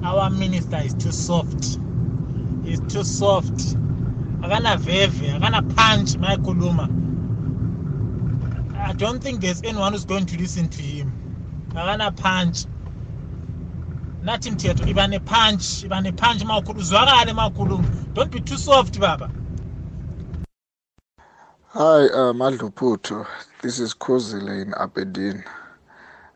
[0.03, 1.79] our minister is too soft.
[2.63, 3.75] He's too soft.
[4.41, 7.10] Veve, akana punch, my kuluma.
[8.83, 11.13] I don't think there's anyone who's going to listen to him.
[11.69, 12.65] Akana punch.
[14.23, 18.13] Nathi mthetho iba punch, iba punch makhulu uzwakale makhulu.
[18.13, 19.29] Don't be too soft baba.
[21.73, 23.27] Hi, uh, Madluputo.
[23.61, 25.43] This is Kozile in Aberdeen.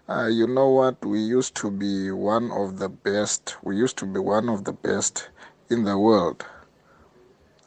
[0.07, 1.03] Uh, you know what?
[1.03, 3.57] We used to be one of the best.
[3.63, 5.29] We used to be one of the best
[5.71, 6.45] in the world.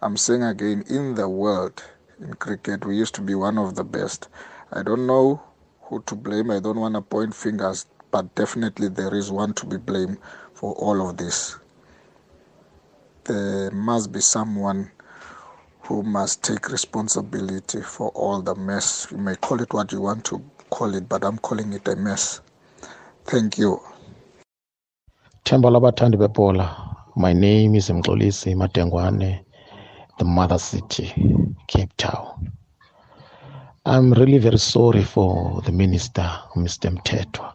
[0.01, 1.83] I'm saying again, in the world,
[2.21, 4.29] in cricket, we used to be one of the best.
[4.73, 5.43] I don't know
[5.83, 6.51] who to blame.
[6.51, 10.19] I don't want to point fingers, but definitely there is one to be blamed
[10.55, 11.57] for all of this.
[13.25, 14.91] There must be someone
[15.83, 19.09] who must take responsibility for all the mess.
[19.11, 21.97] You may call it what you want to call it, but I'm calling it a
[21.97, 22.41] mess.
[23.25, 23.81] Thank you.
[25.45, 26.19] Themba labathandi.
[27.17, 29.45] My name is Mxolisi Matengwane,
[30.19, 31.13] the mother city,
[31.67, 32.53] Cape Town.
[33.89, 36.91] I'm really very sorry for the minister, Mr.
[36.95, 37.55] Mthethwa.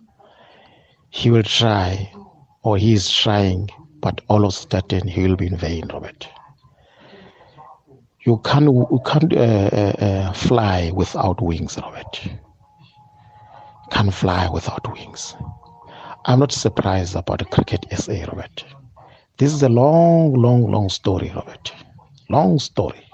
[1.12, 2.12] He will try,
[2.64, 3.70] or he is trying,
[4.02, 6.28] but all of a sudden he will be in vain, Robert.
[8.26, 12.26] You can't, you can't uh, uh, uh, fly without wings, Robert.
[12.26, 12.32] You
[13.92, 15.36] can't fly without wings.
[16.26, 18.66] I'm not surprised about cricket SA, Robert.
[19.38, 21.72] This is a long, long, long story, Robert.
[22.30, 23.06] Long story.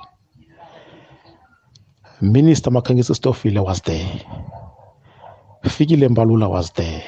[2.21, 4.21] Minister Makhenkesi Stofile was there.
[5.65, 7.03] Fikile Mbalula was there.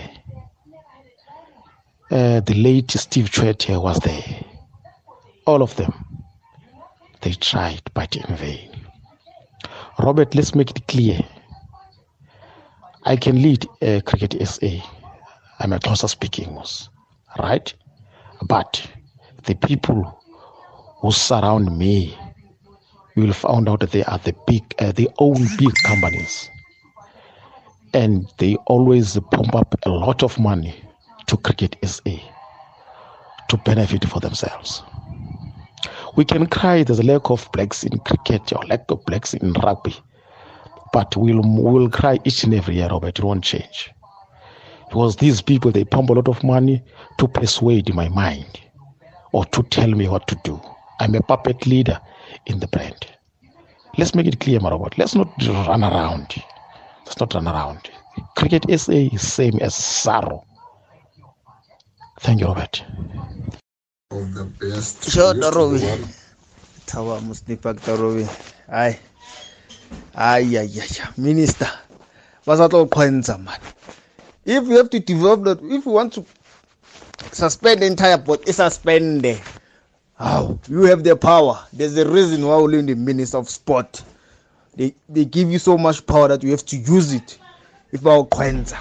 [2.11, 4.45] Uh, the late Steve Tshwete was there.
[5.45, 5.93] All of them.
[7.21, 8.69] They tried, but in vain.
[9.99, 11.19] Robert, let's make it clear.
[13.03, 14.69] I can lead uh, Cricket SA.
[15.59, 16.57] I'm a closer speaking,
[17.39, 17.73] right?
[18.47, 18.87] But
[19.43, 20.21] the people
[21.01, 22.17] who surround me
[23.15, 26.51] you will find out that they are the big, uh, they own big companies,
[27.93, 30.75] and they always pump up a lot of money
[31.27, 32.11] to Cricket SA
[33.49, 34.83] to benefit for themselves.
[36.15, 39.53] We can cry there's a lack of blacks in cricket or lack of blacks in
[39.53, 39.95] rugby,
[40.93, 43.19] but we'll we'll cry each and every year, Robert.
[43.19, 43.91] It won't change
[44.89, 46.83] because these people they pump a lot of money
[47.19, 48.59] to persuade my mind
[49.33, 50.61] or to tell me what to do.
[50.99, 51.99] I'm a puppet leader
[52.45, 53.05] in the brand.
[53.97, 54.97] Let's make it clear, Marabot.
[54.97, 56.35] Let's not run around.
[57.05, 57.89] Let's not run around.
[58.37, 60.45] Cricket SA is same as sorrow.
[62.21, 62.83] Thank you, Robert.
[64.11, 65.09] The best.
[65.09, 65.81] Sure, Tarobi.
[66.85, 68.27] Tawa musnipak Tarobi.
[68.69, 68.99] Ay.
[70.15, 71.69] Ay, ay, ay, Minister.
[72.45, 73.59] Man.
[74.45, 76.25] If you have to develop that, if you want to
[77.31, 79.41] suspend the entire board, suspend it.
[80.21, 80.59] How?
[80.69, 81.65] You have the power.
[81.73, 84.03] There's a reason why only the minister of sport.
[84.75, 87.39] They they give you so much power that you have to use it.
[87.91, 88.77] If our Kwenza.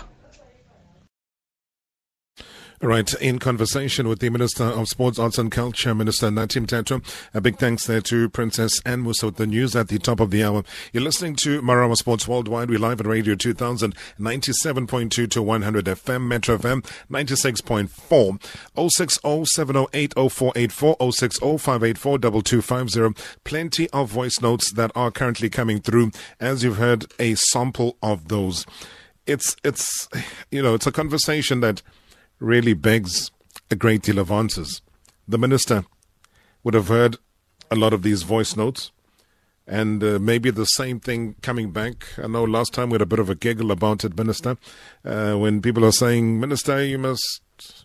[2.83, 7.05] Right, in conversation with the Minister of Sports, Arts and Culture, Minister Nathi Mthethwa.
[7.35, 10.31] A big thanks there to Princess Anne Musa with the news at the top of
[10.31, 10.63] the hour.
[10.91, 12.71] You're listening to Marawa Sports Worldwide.
[12.71, 18.43] We're live at Radio 2000, 97.2 to 100 FM, Metro FM, 96.4,
[18.91, 19.45] 060
[22.73, 26.13] 060 Plenty of voice notes that are currently coming through.
[26.41, 28.65] As you've heard, a sample of those.
[29.27, 30.09] It's, it's,
[30.51, 31.83] you know, it's a conversation that
[32.41, 33.31] really begs
[33.71, 34.83] a great deal of answers.
[35.29, 35.85] The minister
[36.65, 37.19] would have heard
[37.71, 38.91] a lot of these voice notes,
[39.67, 42.07] and uh, maybe the same thing coming back.
[42.19, 44.57] I know last time we had a bit of a giggle about it, Minister,
[45.05, 47.43] uh, when people are saying, Minister, you must,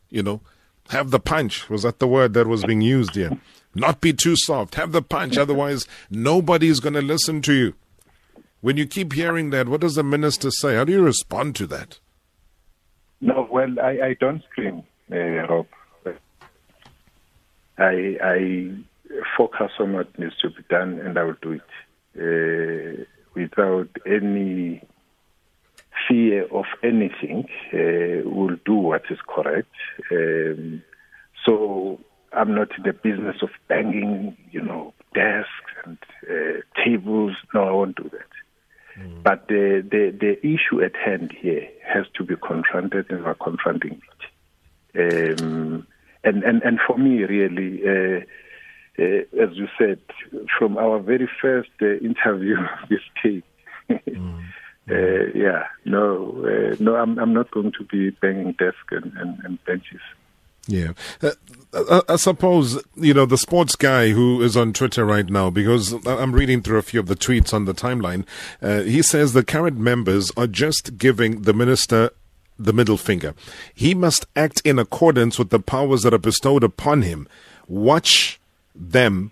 [0.10, 0.42] you know,
[0.90, 1.70] have the punch.
[1.70, 3.38] Was that the word that was being used here?
[3.76, 4.76] Not be too soft.
[4.76, 5.38] Have the punch.
[5.38, 7.74] Otherwise, nobody's going to listen to you.
[8.62, 10.76] When you keep hearing that, what does the minister say?
[10.76, 12.00] How do you respond to that?
[13.22, 15.68] No, well, I, I don't scream, uh, Rob.
[17.78, 18.72] I, I
[19.38, 21.62] focus on what needs to be done, and I will do it
[22.18, 23.04] uh,
[23.36, 24.82] without any
[26.08, 27.46] fear of anything.
[27.74, 29.72] Uh, will do what is correct.
[30.12, 30.84] Um,
[31.46, 32.00] so
[32.34, 35.50] I'm not in the business of banging, you know, desks
[35.86, 35.98] and
[36.30, 37.34] uh, tables.
[37.54, 38.45] No, I won't do that.
[39.24, 44.02] But the, the, the issue at hand here has to be confronted, and we're confronting
[44.94, 45.40] it.
[45.42, 45.86] Um,
[46.24, 48.22] and, and, and for me, really, uh,
[48.98, 50.00] uh, as you said,
[50.58, 52.56] from our very first uh, interview
[52.90, 53.44] with Kate,
[53.90, 54.44] mm.
[54.88, 59.64] yeah, no, uh, no, I'm, I'm not going to be banging desks and, and, and
[59.66, 60.02] benches.
[60.68, 60.94] Yeah.
[61.22, 61.32] Uh,
[61.74, 65.94] I, I, suppose, you know, the sports guy who is on Twitter right now, because
[66.06, 68.26] I'm reading through a few of the tweets on the timeline,
[68.62, 72.12] uh, he says the current members are just giving the minister
[72.58, 73.36] the middle finger.
[73.74, 77.28] He must act in accordance with the powers that are bestowed upon him.
[77.68, 78.40] Watch
[78.74, 79.32] them,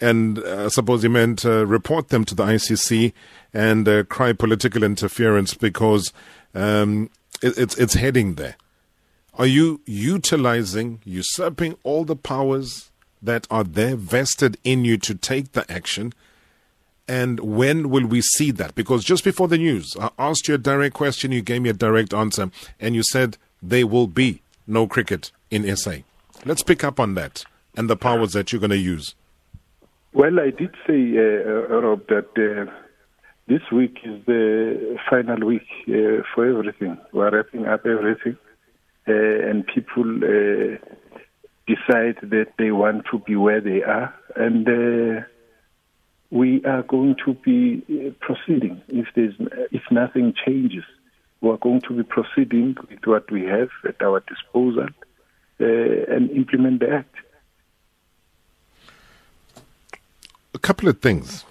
[0.00, 3.12] and uh, I suppose he meant uh, report them to the ICC
[3.52, 6.12] and uh, cry political interference because
[6.54, 7.10] um,
[7.42, 8.56] it, it's, it's heading there.
[9.38, 15.52] Are you utilizing, usurping all the powers that are there vested in you to take
[15.52, 16.14] the action?
[17.06, 18.74] And when will we see that?
[18.74, 21.74] Because just before the news, I asked you a direct question, you gave me a
[21.74, 25.96] direct answer, and you said there will be no cricket in SA.
[26.46, 27.44] Let's pick up on that
[27.76, 29.14] and the powers that you're going to use.
[30.14, 32.72] Well, I did say, uh, uh Rob, that uh,
[33.48, 36.96] this week is the final week uh, for everything.
[37.12, 38.38] We're wrapping up everything.
[39.08, 40.76] Uh, and people uh,
[41.68, 45.24] decide that they want to be where they are, and uh,
[46.30, 48.82] we are going to be proceeding.
[48.88, 49.34] If there's
[49.70, 50.82] if nothing changes,
[51.40, 54.88] we are going to be proceeding with what we have at our disposal
[55.60, 57.14] and implement the act.
[60.52, 61.44] A couple of things,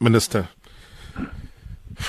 [0.00, 0.48] Minister.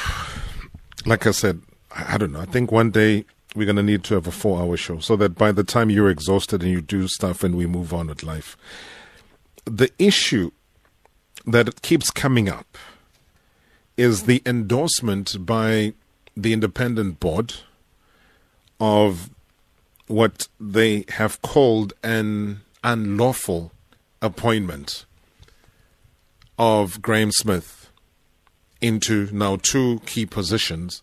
[1.07, 1.61] Like I said,
[1.91, 2.41] I don't know.
[2.41, 3.25] I think one day
[3.55, 5.89] we're going to need to have a four hour show so that by the time
[5.89, 8.57] you're exhausted and you do stuff and we move on with life.
[9.65, 10.51] The issue
[11.45, 12.77] that keeps coming up
[13.97, 15.93] is the endorsement by
[16.35, 17.53] the independent board
[18.79, 19.29] of
[20.07, 23.71] what they have called an unlawful
[24.21, 25.05] appointment
[26.59, 27.89] of Graeme Smith
[28.81, 31.01] into now two key positions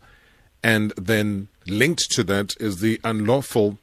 [0.63, 3.79] and then linked to that is the unlawful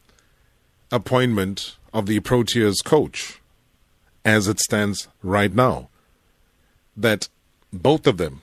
[0.92, 3.40] appointment of the Proteas coach
[4.26, 5.90] as it stands right now.
[6.96, 7.30] That
[7.72, 8.42] both of them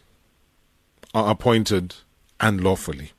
[1.15, 1.95] are appointed
[2.41, 3.13] unlawfully.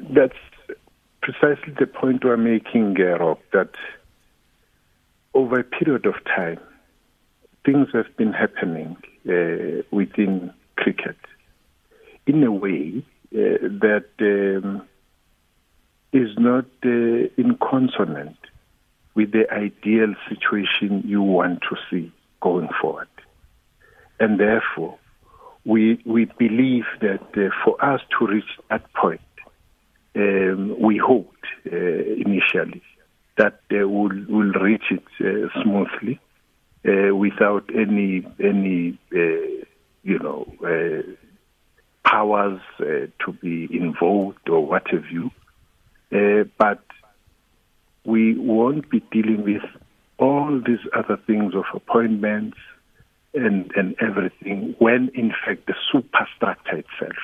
[0.00, 0.36] That's
[1.22, 3.70] precisely the point we're making, Rob, that
[5.34, 6.60] over a period of time,
[7.64, 8.96] things have been happening
[9.28, 11.16] uh, within cricket
[12.26, 13.04] in a way
[13.34, 13.38] uh,
[13.80, 14.82] that um,
[16.12, 16.88] is not uh,
[17.36, 18.36] in consonant
[19.14, 23.08] with the ideal situation you want to see going forward.
[24.20, 24.98] And therefore,
[25.64, 29.20] we, we believe that uh, for us to reach that point,
[30.14, 32.82] um, we hoped uh, initially
[33.38, 36.20] that uh, we'll, we'll reach it uh, smoothly
[36.84, 38.98] without any any
[40.02, 40.46] you know
[42.04, 42.84] powers uh,
[43.24, 45.30] to be involved or what have you.
[46.12, 46.82] Uh, but
[48.04, 49.62] we won't be dealing with
[50.18, 52.58] all these other things of appointments
[53.34, 57.16] and, and everything when in fact the superstructure itself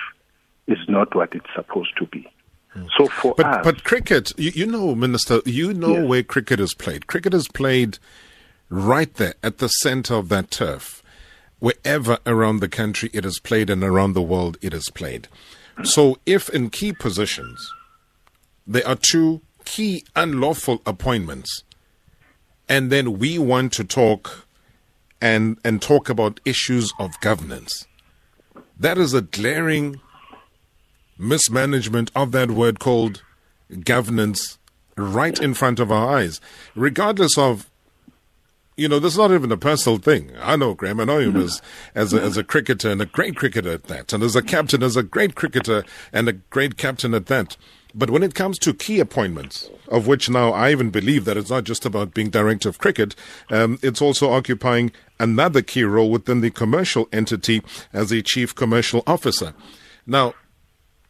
[0.67, 2.27] is not what it's supposed to be.
[2.97, 6.09] So for But us, but cricket, you, you know, Minister, you know Yes.
[6.09, 7.07] where cricket is played.
[7.07, 7.99] Cricket is played
[8.71, 11.03] right there at the center of that turf.
[11.61, 15.29] Wherever around the country it is played and around the world it is played.
[15.83, 17.73] So if in key positions
[18.67, 21.65] there are two key unlawful appointments,
[22.69, 24.47] and then we want to talk
[25.21, 27.87] and and talk about issues of governance,
[28.79, 30.01] that is a glaring
[31.19, 33.23] mismanagement of that word called
[33.85, 34.59] governance
[34.97, 36.41] right in front of our eyes,
[36.75, 37.68] regardless of.
[38.79, 40.31] You know, this is not even a personal thing.
[40.41, 41.01] I know Graeme.
[41.01, 41.61] I know him as
[41.97, 44.85] as a, as a cricketer and a great cricketer at that, and as a captain,
[44.85, 47.57] as a great cricketer and a great captain at that.
[47.93, 51.51] But when it comes to key appointments, of which now I even believe that it's
[51.51, 53.17] not just about being director of cricket,
[53.51, 57.63] um, it's also occupying another key role within the commercial entity
[57.93, 59.55] as a chief commercial officer.
[60.07, 60.35] Now,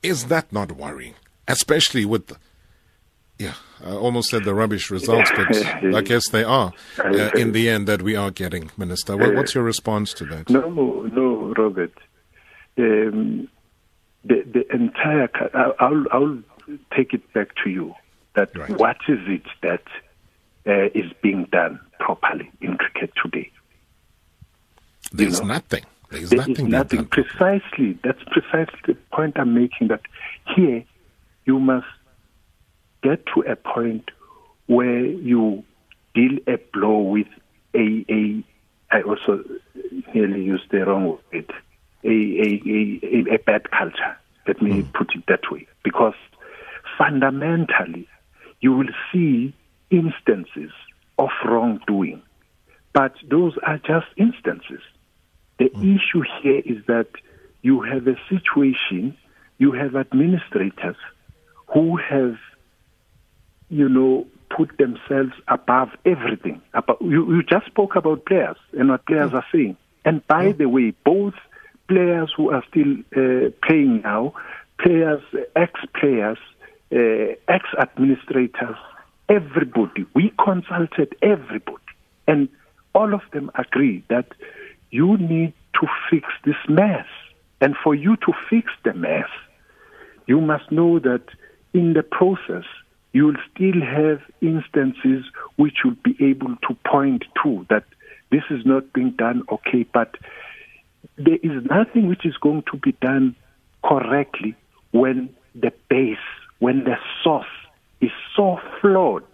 [0.03, 1.17] is that not worrying?
[1.47, 2.33] Especially with,
[3.39, 5.57] yeah, I almost said the rubbish results, but
[5.95, 9.17] I guess they are uh, in the end that we are getting, Minister.
[9.17, 10.51] What, what's your response to that?
[10.51, 10.69] No,
[11.13, 11.93] no, Robert.
[12.79, 13.49] Um,
[14.25, 15.29] the the entire.
[15.79, 16.39] I'll I'll
[16.95, 17.95] take it back to you.
[18.35, 19.83] That what is it that
[20.67, 23.51] uh, is being done properly in cricket today?
[25.13, 25.85] There's nothing.
[26.11, 26.67] There's There nothing.
[26.67, 27.05] is nothing.
[27.07, 27.99] Precisely.
[28.05, 29.89] That's precisely the point I'm making.
[29.89, 30.03] That
[30.57, 30.85] here
[31.47, 31.87] you must
[33.03, 34.11] get to a point
[34.67, 35.65] where you
[36.15, 37.29] deal a blow with
[37.75, 38.45] a a.
[38.91, 39.45] I also
[40.15, 41.53] nearly used the wrong word.
[42.05, 44.17] A a a, a, a bad culture.
[44.47, 44.93] Let me mm.
[44.95, 45.67] put it that way.
[45.83, 46.15] Because
[46.97, 48.09] fundamentally,
[48.61, 49.55] you will see
[49.91, 50.71] instances
[51.19, 52.23] of wrongdoing,
[52.93, 54.81] but those are just instances.
[55.59, 55.97] The mm.
[55.97, 57.09] issue here is that
[57.63, 59.17] you have a situation,
[59.59, 60.97] you have administrators
[61.75, 62.37] who have,
[63.71, 66.63] you know, put themselves above everything.
[66.75, 69.77] About, you, you just spoke about players and what players are saying.
[70.05, 71.35] And by the way, both
[71.89, 74.35] players who are still uh, playing now,
[74.79, 75.23] players,
[75.57, 76.39] ex-players,
[76.93, 78.77] uh, ex-administrators,
[79.29, 81.77] everybody, we consulted everybody.
[82.27, 82.49] And
[82.95, 84.33] all of them agree that
[84.91, 87.07] you need to fix this mess.
[87.61, 89.29] And for you to fix the mess,
[90.27, 91.25] you must know that
[91.75, 92.65] in the process,
[93.13, 95.25] you will still have instances
[95.57, 97.85] which you'll be able to point to that
[98.31, 100.15] this is not being done okay, but
[101.17, 103.35] there is nothing which is going to be done
[103.85, 104.55] correctly
[104.93, 106.17] when the base,
[106.59, 107.47] when the source
[108.01, 109.25] is so flawed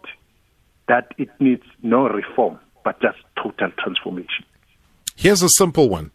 [0.89, 4.45] that it needs no reform, but just total transformation.
[5.17, 6.11] Here's a simple one.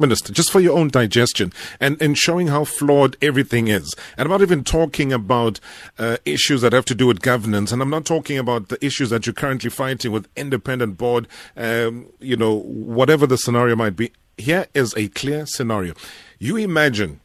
[0.00, 3.94] Minister, just for your own digestion and, and showing how flawed everything is.
[4.16, 5.60] And I'm not even talking about
[5.98, 7.72] uh, issues that have to do with governance.
[7.72, 12.06] And I'm not talking about the issues that you're currently fighting with independent board, um,
[12.18, 14.12] you know, whatever the scenario might be.
[14.36, 15.94] Here is a clear scenario.
[16.38, 17.20] You imagine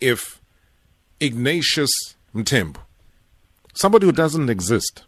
[0.00, 0.40] if
[1.20, 1.90] Ignatius
[2.34, 2.78] Mtembu,
[3.74, 5.04] somebody who doesn't exist,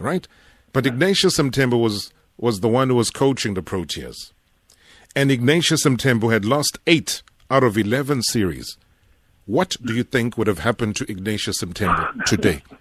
[0.00, 0.28] right?
[0.72, 4.32] But Ignatius Mtembu was, was the one who was coaching the Proteas
[5.16, 8.76] and Ignatius Mtembu had lost eight out of 11 series,
[9.46, 12.62] what do you think would have happened to Ignatius Mtembu today?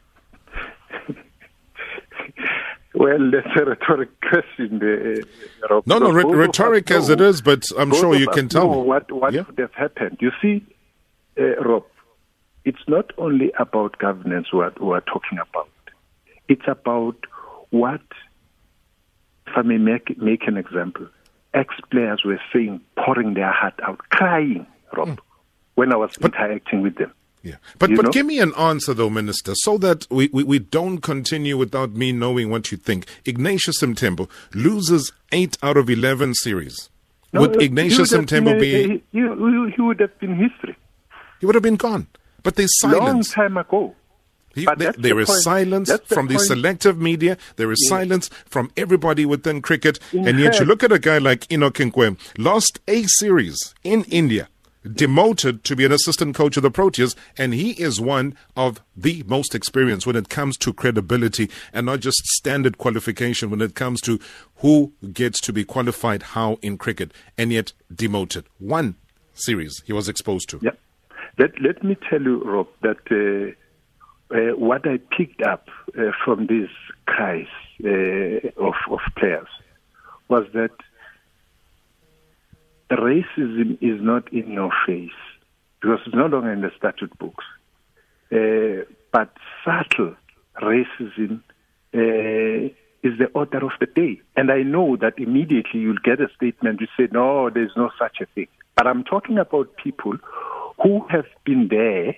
[2.97, 4.79] Well, that's a rhetoric question.
[4.81, 5.85] Uh, Rob.
[5.85, 8.27] No, no, Because rhe- both of rhetoric as know- it is, but I'm sure you
[8.27, 8.77] can tell me.
[8.87, 9.41] what what Yeah.
[9.41, 10.17] would have happened.
[10.21, 10.65] You see,
[11.37, 11.83] uh, Rob,
[12.63, 15.67] it's not only about governance what we are talking about.
[16.47, 17.17] It's about
[17.71, 18.01] what,
[19.45, 21.07] if I may make make an example,
[21.55, 25.15] ex-players were saying, pouring their heart out, crying, Rob, hmm.
[25.75, 27.11] when I was interacting with them.
[27.41, 27.55] Yeah.
[27.77, 28.11] But You but know?
[28.11, 32.11] give me an answer though, Minister, so that we, we, we don't continue without me
[32.11, 33.05] knowing what you think.
[33.23, 36.89] Ignatius Mtembu loses eight out of eleven series.
[37.33, 40.35] No, would Ignatius would have been Mtembu be uh, He, he, he would have been
[40.35, 40.75] history.
[41.39, 42.07] he would have been gone.
[42.41, 43.95] But there's Long time ago.
[44.55, 45.41] He- there that's there the is point.
[45.43, 46.47] silence That's from the point.
[46.47, 47.37] selective media.
[47.57, 47.89] There is Yes.
[47.89, 49.99] silence from everybody within cricket.
[50.13, 54.03] In and yet you look at a guy like Enoch Nkwe, lost a series in
[54.05, 54.47] India,
[54.93, 59.23] demoted to be an assistant coach of the Proteas, and he is one of the
[59.27, 63.99] most experienced when it comes to credibility and not just standard qualification when it comes
[64.01, 64.19] to
[64.57, 68.45] who gets to be qualified how in cricket, and yet demoted.
[68.59, 68.95] One
[69.33, 70.59] series he was exposed to.
[70.61, 70.71] Yeah.
[71.37, 73.51] Let, let me tell you, Rob, that uh,
[74.31, 76.69] uh, what I picked up uh, from these
[77.05, 77.47] cries
[77.83, 79.47] uh, of, of players
[80.27, 80.71] was that
[82.91, 85.09] racism is not in your face
[85.81, 87.43] because it's no longer in the statute books.
[88.31, 89.31] Uh, but
[89.63, 90.15] subtle
[90.61, 91.41] racism
[91.93, 92.73] uh,
[93.03, 94.19] is the order of the day.
[94.35, 98.17] And I know that immediately you'll get a statement you say, no, there's no such
[98.21, 98.47] a thing.
[98.75, 100.17] But I'm talking about people
[100.81, 102.15] who have been there,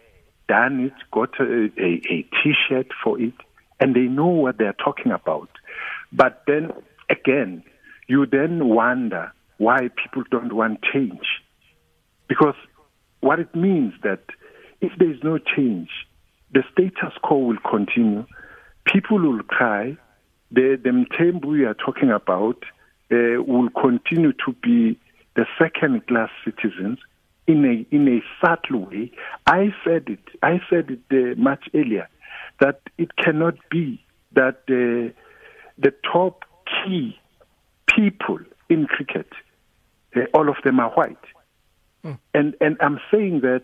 [0.47, 3.33] done it, got a, a, a t-shirt for it,
[3.79, 5.49] and they know what they're talking about.
[6.11, 6.71] But then
[7.09, 7.63] again,
[8.07, 11.27] you then wonder why people don't want change.
[12.27, 12.55] Because
[13.21, 14.21] what it means that
[14.81, 15.89] if there is no change,
[16.53, 18.25] the status quo will continue.
[18.85, 19.97] People will cry.
[20.51, 22.63] The, the Mthembu we are talking about
[23.11, 24.99] uh, will continue to be
[25.35, 26.99] the second class citizens
[27.47, 29.11] in a in a subtle way.
[29.45, 30.19] I said it.
[30.43, 32.07] I said it uh, much earlier
[32.59, 35.13] that it cannot be that uh,
[35.77, 37.17] the top key
[37.87, 38.39] people
[38.69, 39.31] in cricket,
[40.15, 41.17] uh, all of them are white,
[42.03, 42.17] mm.
[42.33, 43.63] and and I'm saying that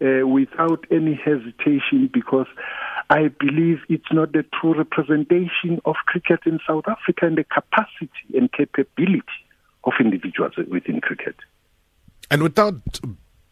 [0.00, 2.46] uh, without any hesitation because
[3.08, 8.10] I believe it's not the true representation of cricket in South Africa and the capacity
[8.34, 9.22] and capability
[9.84, 11.36] of individuals within cricket.
[12.30, 13.00] And without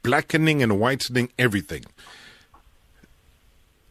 [0.02, 1.84] blackening and whitening everything,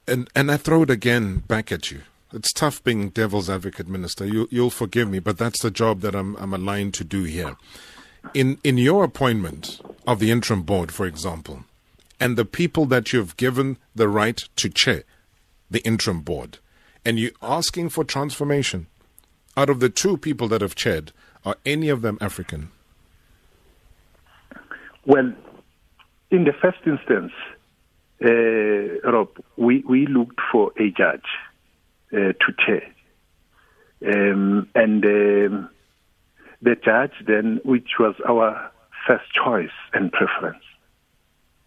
[0.08, 2.02] and and I throw it again back at you.
[2.34, 4.26] It's tough being devil's advocate, Minister.
[4.26, 7.56] You, you'll forgive me, but that's the job that I'm, I'm aligned to do here.
[8.34, 11.64] In in your appointment of the interim board, for example,
[12.20, 15.04] and the people that you've given the right to chair
[15.70, 16.58] the interim board,
[17.06, 18.88] and you're asking for transformation.
[19.56, 21.12] Out of the two people that have chaired,
[21.46, 22.72] are any of them African?
[25.06, 25.34] Well,
[26.32, 27.34] in the first instance,
[28.24, 31.28] uh, Rob, we, we looked for a judge
[32.14, 32.84] uh, to chair.
[34.06, 35.70] Um, and um,
[36.62, 38.72] the judge then, which was our
[39.08, 40.64] first choice and preference,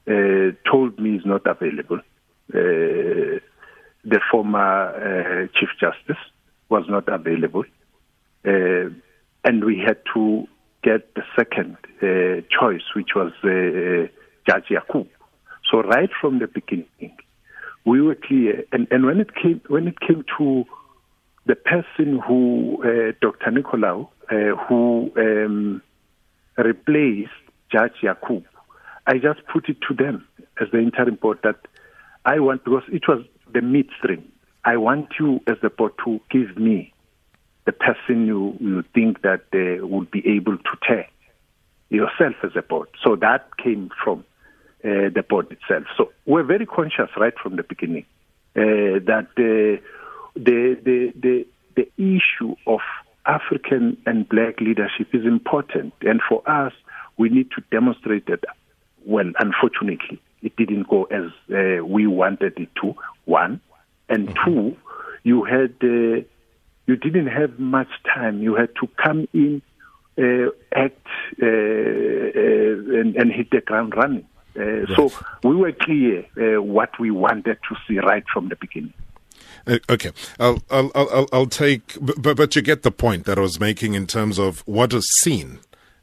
[0.09, 2.01] uh, told me is not available.
[2.55, 3.41] Uh,
[4.05, 6.22] the former uh, Chief Justice
[6.70, 7.64] was not available.
[8.47, 8.91] Uh,
[9.45, 10.47] and we had to
[10.87, 14.07] get the second uh, choice, which was uh,
[14.49, 15.09] Judge Yacoob.
[15.70, 17.16] So right from the beginning,
[17.84, 18.64] we were clear.
[18.70, 20.64] And, and when it came when it came to
[21.45, 23.51] the person who uh, Dr.
[23.51, 25.82] Nicolaou, uh, who um,
[26.57, 27.30] replaced
[27.72, 28.45] Judge Yacoob,
[29.09, 30.26] I just put it to them
[30.61, 31.61] as the interim board that
[32.24, 34.30] I want because it was the midstream.
[34.64, 36.93] I want you as the board to give me
[37.67, 41.11] the person you, you think that they would be able to take
[41.91, 42.89] yourself as a board.
[43.03, 44.25] So that came from
[44.85, 45.85] uh, the board itself.
[45.97, 48.07] So we're very conscious right from the beginning
[48.55, 49.81] uh, that the,
[50.35, 52.81] the, the, the, the issue of
[53.27, 55.93] African and black leadership is important.
[56.03, 56.73] And for us,
[57.17, 58.45] we need to demonstrate that,
[59.05, 62.95] well, unfortunately, it didn't go as uh, we wanted it to,
[63.25, 63.61] one.
[64.09, 64.77] And two,
[65.25, 66.23] you had uh,
[66.87, 68.43] you didn't have much time.
[68.43, 69.62] You had to come in,
[70.18, 71.07] uh, act,
[71.43, 74.26] uh, uh, and, and, hit the ground running.
[74.59, 75.12] Uh, so
[75.43, 78.95] we were clear uh, what we wanted to see right from the beginning.
[79.91, 83.59] Okay, I'll, I'll, I'll, I'll take, but, but you get the point that I was
[83.59, 85.59] making in terms of what is seen.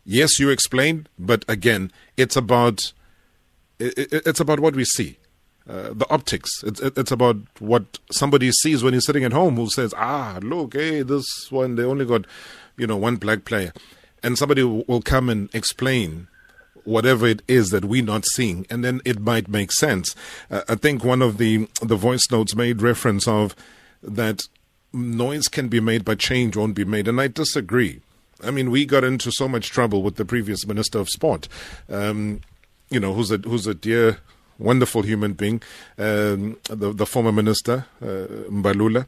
[0.06, 2.92] Yes, you explained, but again, it's about,
[3.80, 5.18] it's about what we see.
[5.70, 6.62] Uh, the optics.
[6.64, 10.74] It's it's about what somebody sees when he's sitting at home who says, "Ah, look,
[10.74, 12.26] hey, this one they only got,
[12.76, 13.72] you know, one black player,"
[14.22, 16.28] and somebody will come and explain
[16.84, 20.16] whatever it is that we're not seeing, and then it might make sense.
[20.52, 23.56] Uh, I think one of the the voice notes made reference of
[24.02, 24.42] that
[24.92, 28.02] noise can be made, but change won't be made, and I disagree.
[28.44, 31.48] I mean, we got into so much trouble with the previous minister of sport.
[31.90, 32.42] Um,
[32.90, 34.18] you know, who's a who's a dear
[34.60, 35.62] wonderful human being,
[35.98, 39.06] um, the, the former minister, uh, Mbalula.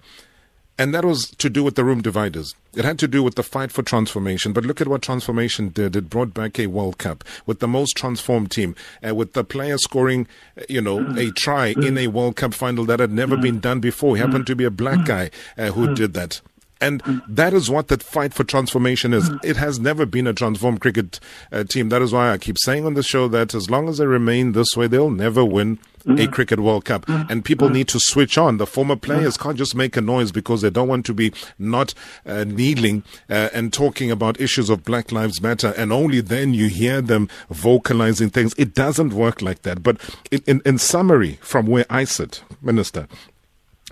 [0.78, 2.54] And that was to do with the room dividers.
[2.76, 4.52] It had to do with the fight for transformation.
[4.52, 5.96] But look at what transformation did.
[5.96, 8.76] It brought back a World Cup with the most transformed team,
[9.06, 10.28] uh, with the player scoring,
[10.60, 13.80] uh, you know, a try in a World Cup final that had never been done
[13.80, 14.18] before.
[14.18, 16.42] He happened to be a black guy uh, who did that.
[16.86, 19.30] And that is what that fight for transformation is.
[19.44, 21.20] It has never been a transformed cricket
[21.52, 21.90] uh, team.
[21.90, 24.52] That is why I keep saying on the show that as long as they remain
[24.52, 27.06] this way, they'll never win a cricket World Cup.
[27.08, 28.58] And people need to switch on.
[28.58, 31.96] The former players can't just make a noise because they don't want to be not
[32.26, 35.74] uh, kneeling uh, and talking about issues of Black Lives Matter.
[35.76, 38.54] And only then you hear them vocalizing things.
[38.58, 39.82] It doesn't work like that.
[39.82, 43.08] But in, in, in summary, from where I sit, Minister,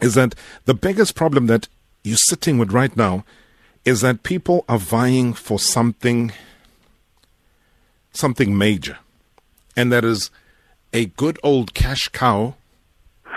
[0.01, 0.35] is that
[0.65, 1.67] the biggest problem that
[2.03, 3.23] you're sitting with right now
[3.85, 6.31] is that people are vying for something
[8.11, 8.97] something major
[9.75, 10.29] and that is
[10.93, 12.55] a good old cash cow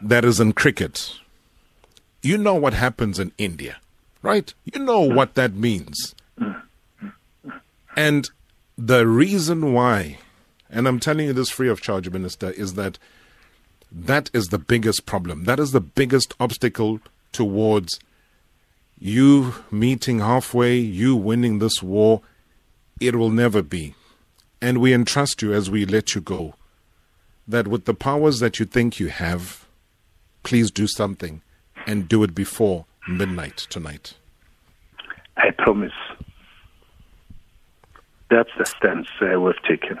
[0.00, 1.18] that is in cricket.
[2.22, 3.78] You know what happens in India,
[4.22, 4.54] right?
[4.64, 5.14] You know hmm.
[5.14, 6.14] what that means.
[7.96, 8.30] And
[8.76, 10.18] the reason why,
[10.68, 12.98] and I'm telling you this free of charge, Minister, is that
[13.92, 15.44] that is the biggest problem.
[15.44, 17.00] That is the biggest obstacle
[17.34, 18.00] towards
[18.98, 22.22] you meeting halfway, you winning this war.
[23.00, 23.94] It will never be.
[24.62, 26.54] And we entrust you as we let you go
[27.46, 29.66] that with the powers that you think you have,
[30.42, 31.42] please do something
[31.86, 34.14] and do it before midnight tonight.
[35.36, 35.92] I promise.
[38.30, 39.98] That's the stance uh, we've taken.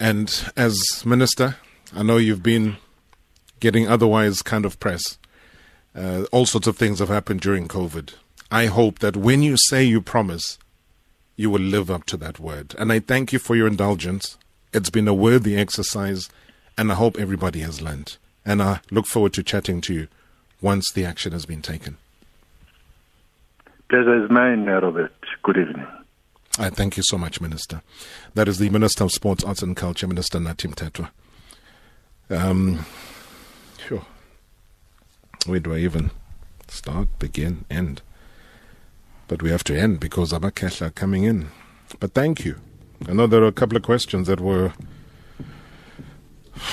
[0.00, 1.56] And as minister,
[1.94, 2.76] I know you've been
[3.60, 5.18] getting otherwise kind of press.
[5.94, 8.14] Uh, all sorts of things have happened during COVID.
[8.50, 10.58] I hope that when you say you promise,
[11.36, 12.74] you will live up to that word.
[12.78, 14.36] And I thank you for your indulgence.
[14.72, 16.28] It's been a worthy exercise,
[16.76, 18.16] and I hope everybody has learned.
[18.44, 20.08] And I look forward to chatting to you
[20.60, 21.96] once the action has been taken.
[23.88, 25.12] Pleasure is mine, Robert.
[25.42, 25.86] Good evening.
[26.58, 27.82] I thank you so much, Minister.
[28.34, 31.10] That is the Minister of Sports, Arts and Culture, Minister Nathi Mthethwa.
[32.30, 32.84] Um.
[35.46, 36.10] Where do I even
[36.68, 38.02] start, begin, end?
[39.28, 41.48] But we have to end because Abakesha are coming in.
[42.00, 42.56] But thank you.
[43.08, 44.72] I know there are a couple of questions that were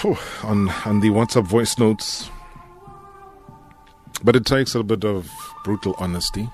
[0.02, 2.30] whew, on on the WhatsApp voice notes,
[4.24, 5.30] but it takes a bit of
[5.64, 6.50] brutal honesty.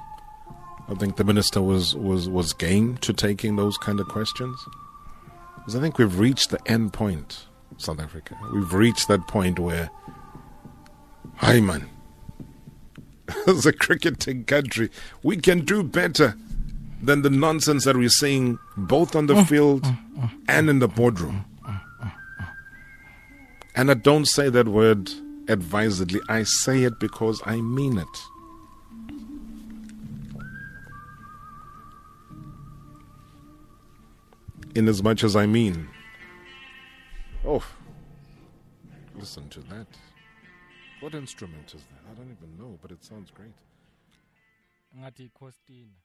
[0.89, 4.57] I think the minister was was was game to taking those kind of questions,
[5.57, 7.45] because I think we've reached the end point,
[7.77, 8.37] South Africa.
[8.53, 9.89] We've reached that point where,
[11.35, 11.89] hi man,
[13.47, 14.89] as a cricketing country,
[15.23, 16.35] we can do better
[17.01, 19.47] than the nonsense that we're seeing both on the mm.
[19.47, 21.45] field mm, mm, and in the boardroom.
[23.75, 25.11] And I don't say that word
[25.47, 28.07] advisedly, I say it because I mean it.
[34.73, 35.87] In as much as I mean.
[37.45, 37.63] Oh,
[39.15, 39.87] listen to that.
[40.99, 41.96] What instrument is that?
[42.09, 43.57] I don't even know, but it sounds great.
[44.97, 45.95] ngathi ikhostina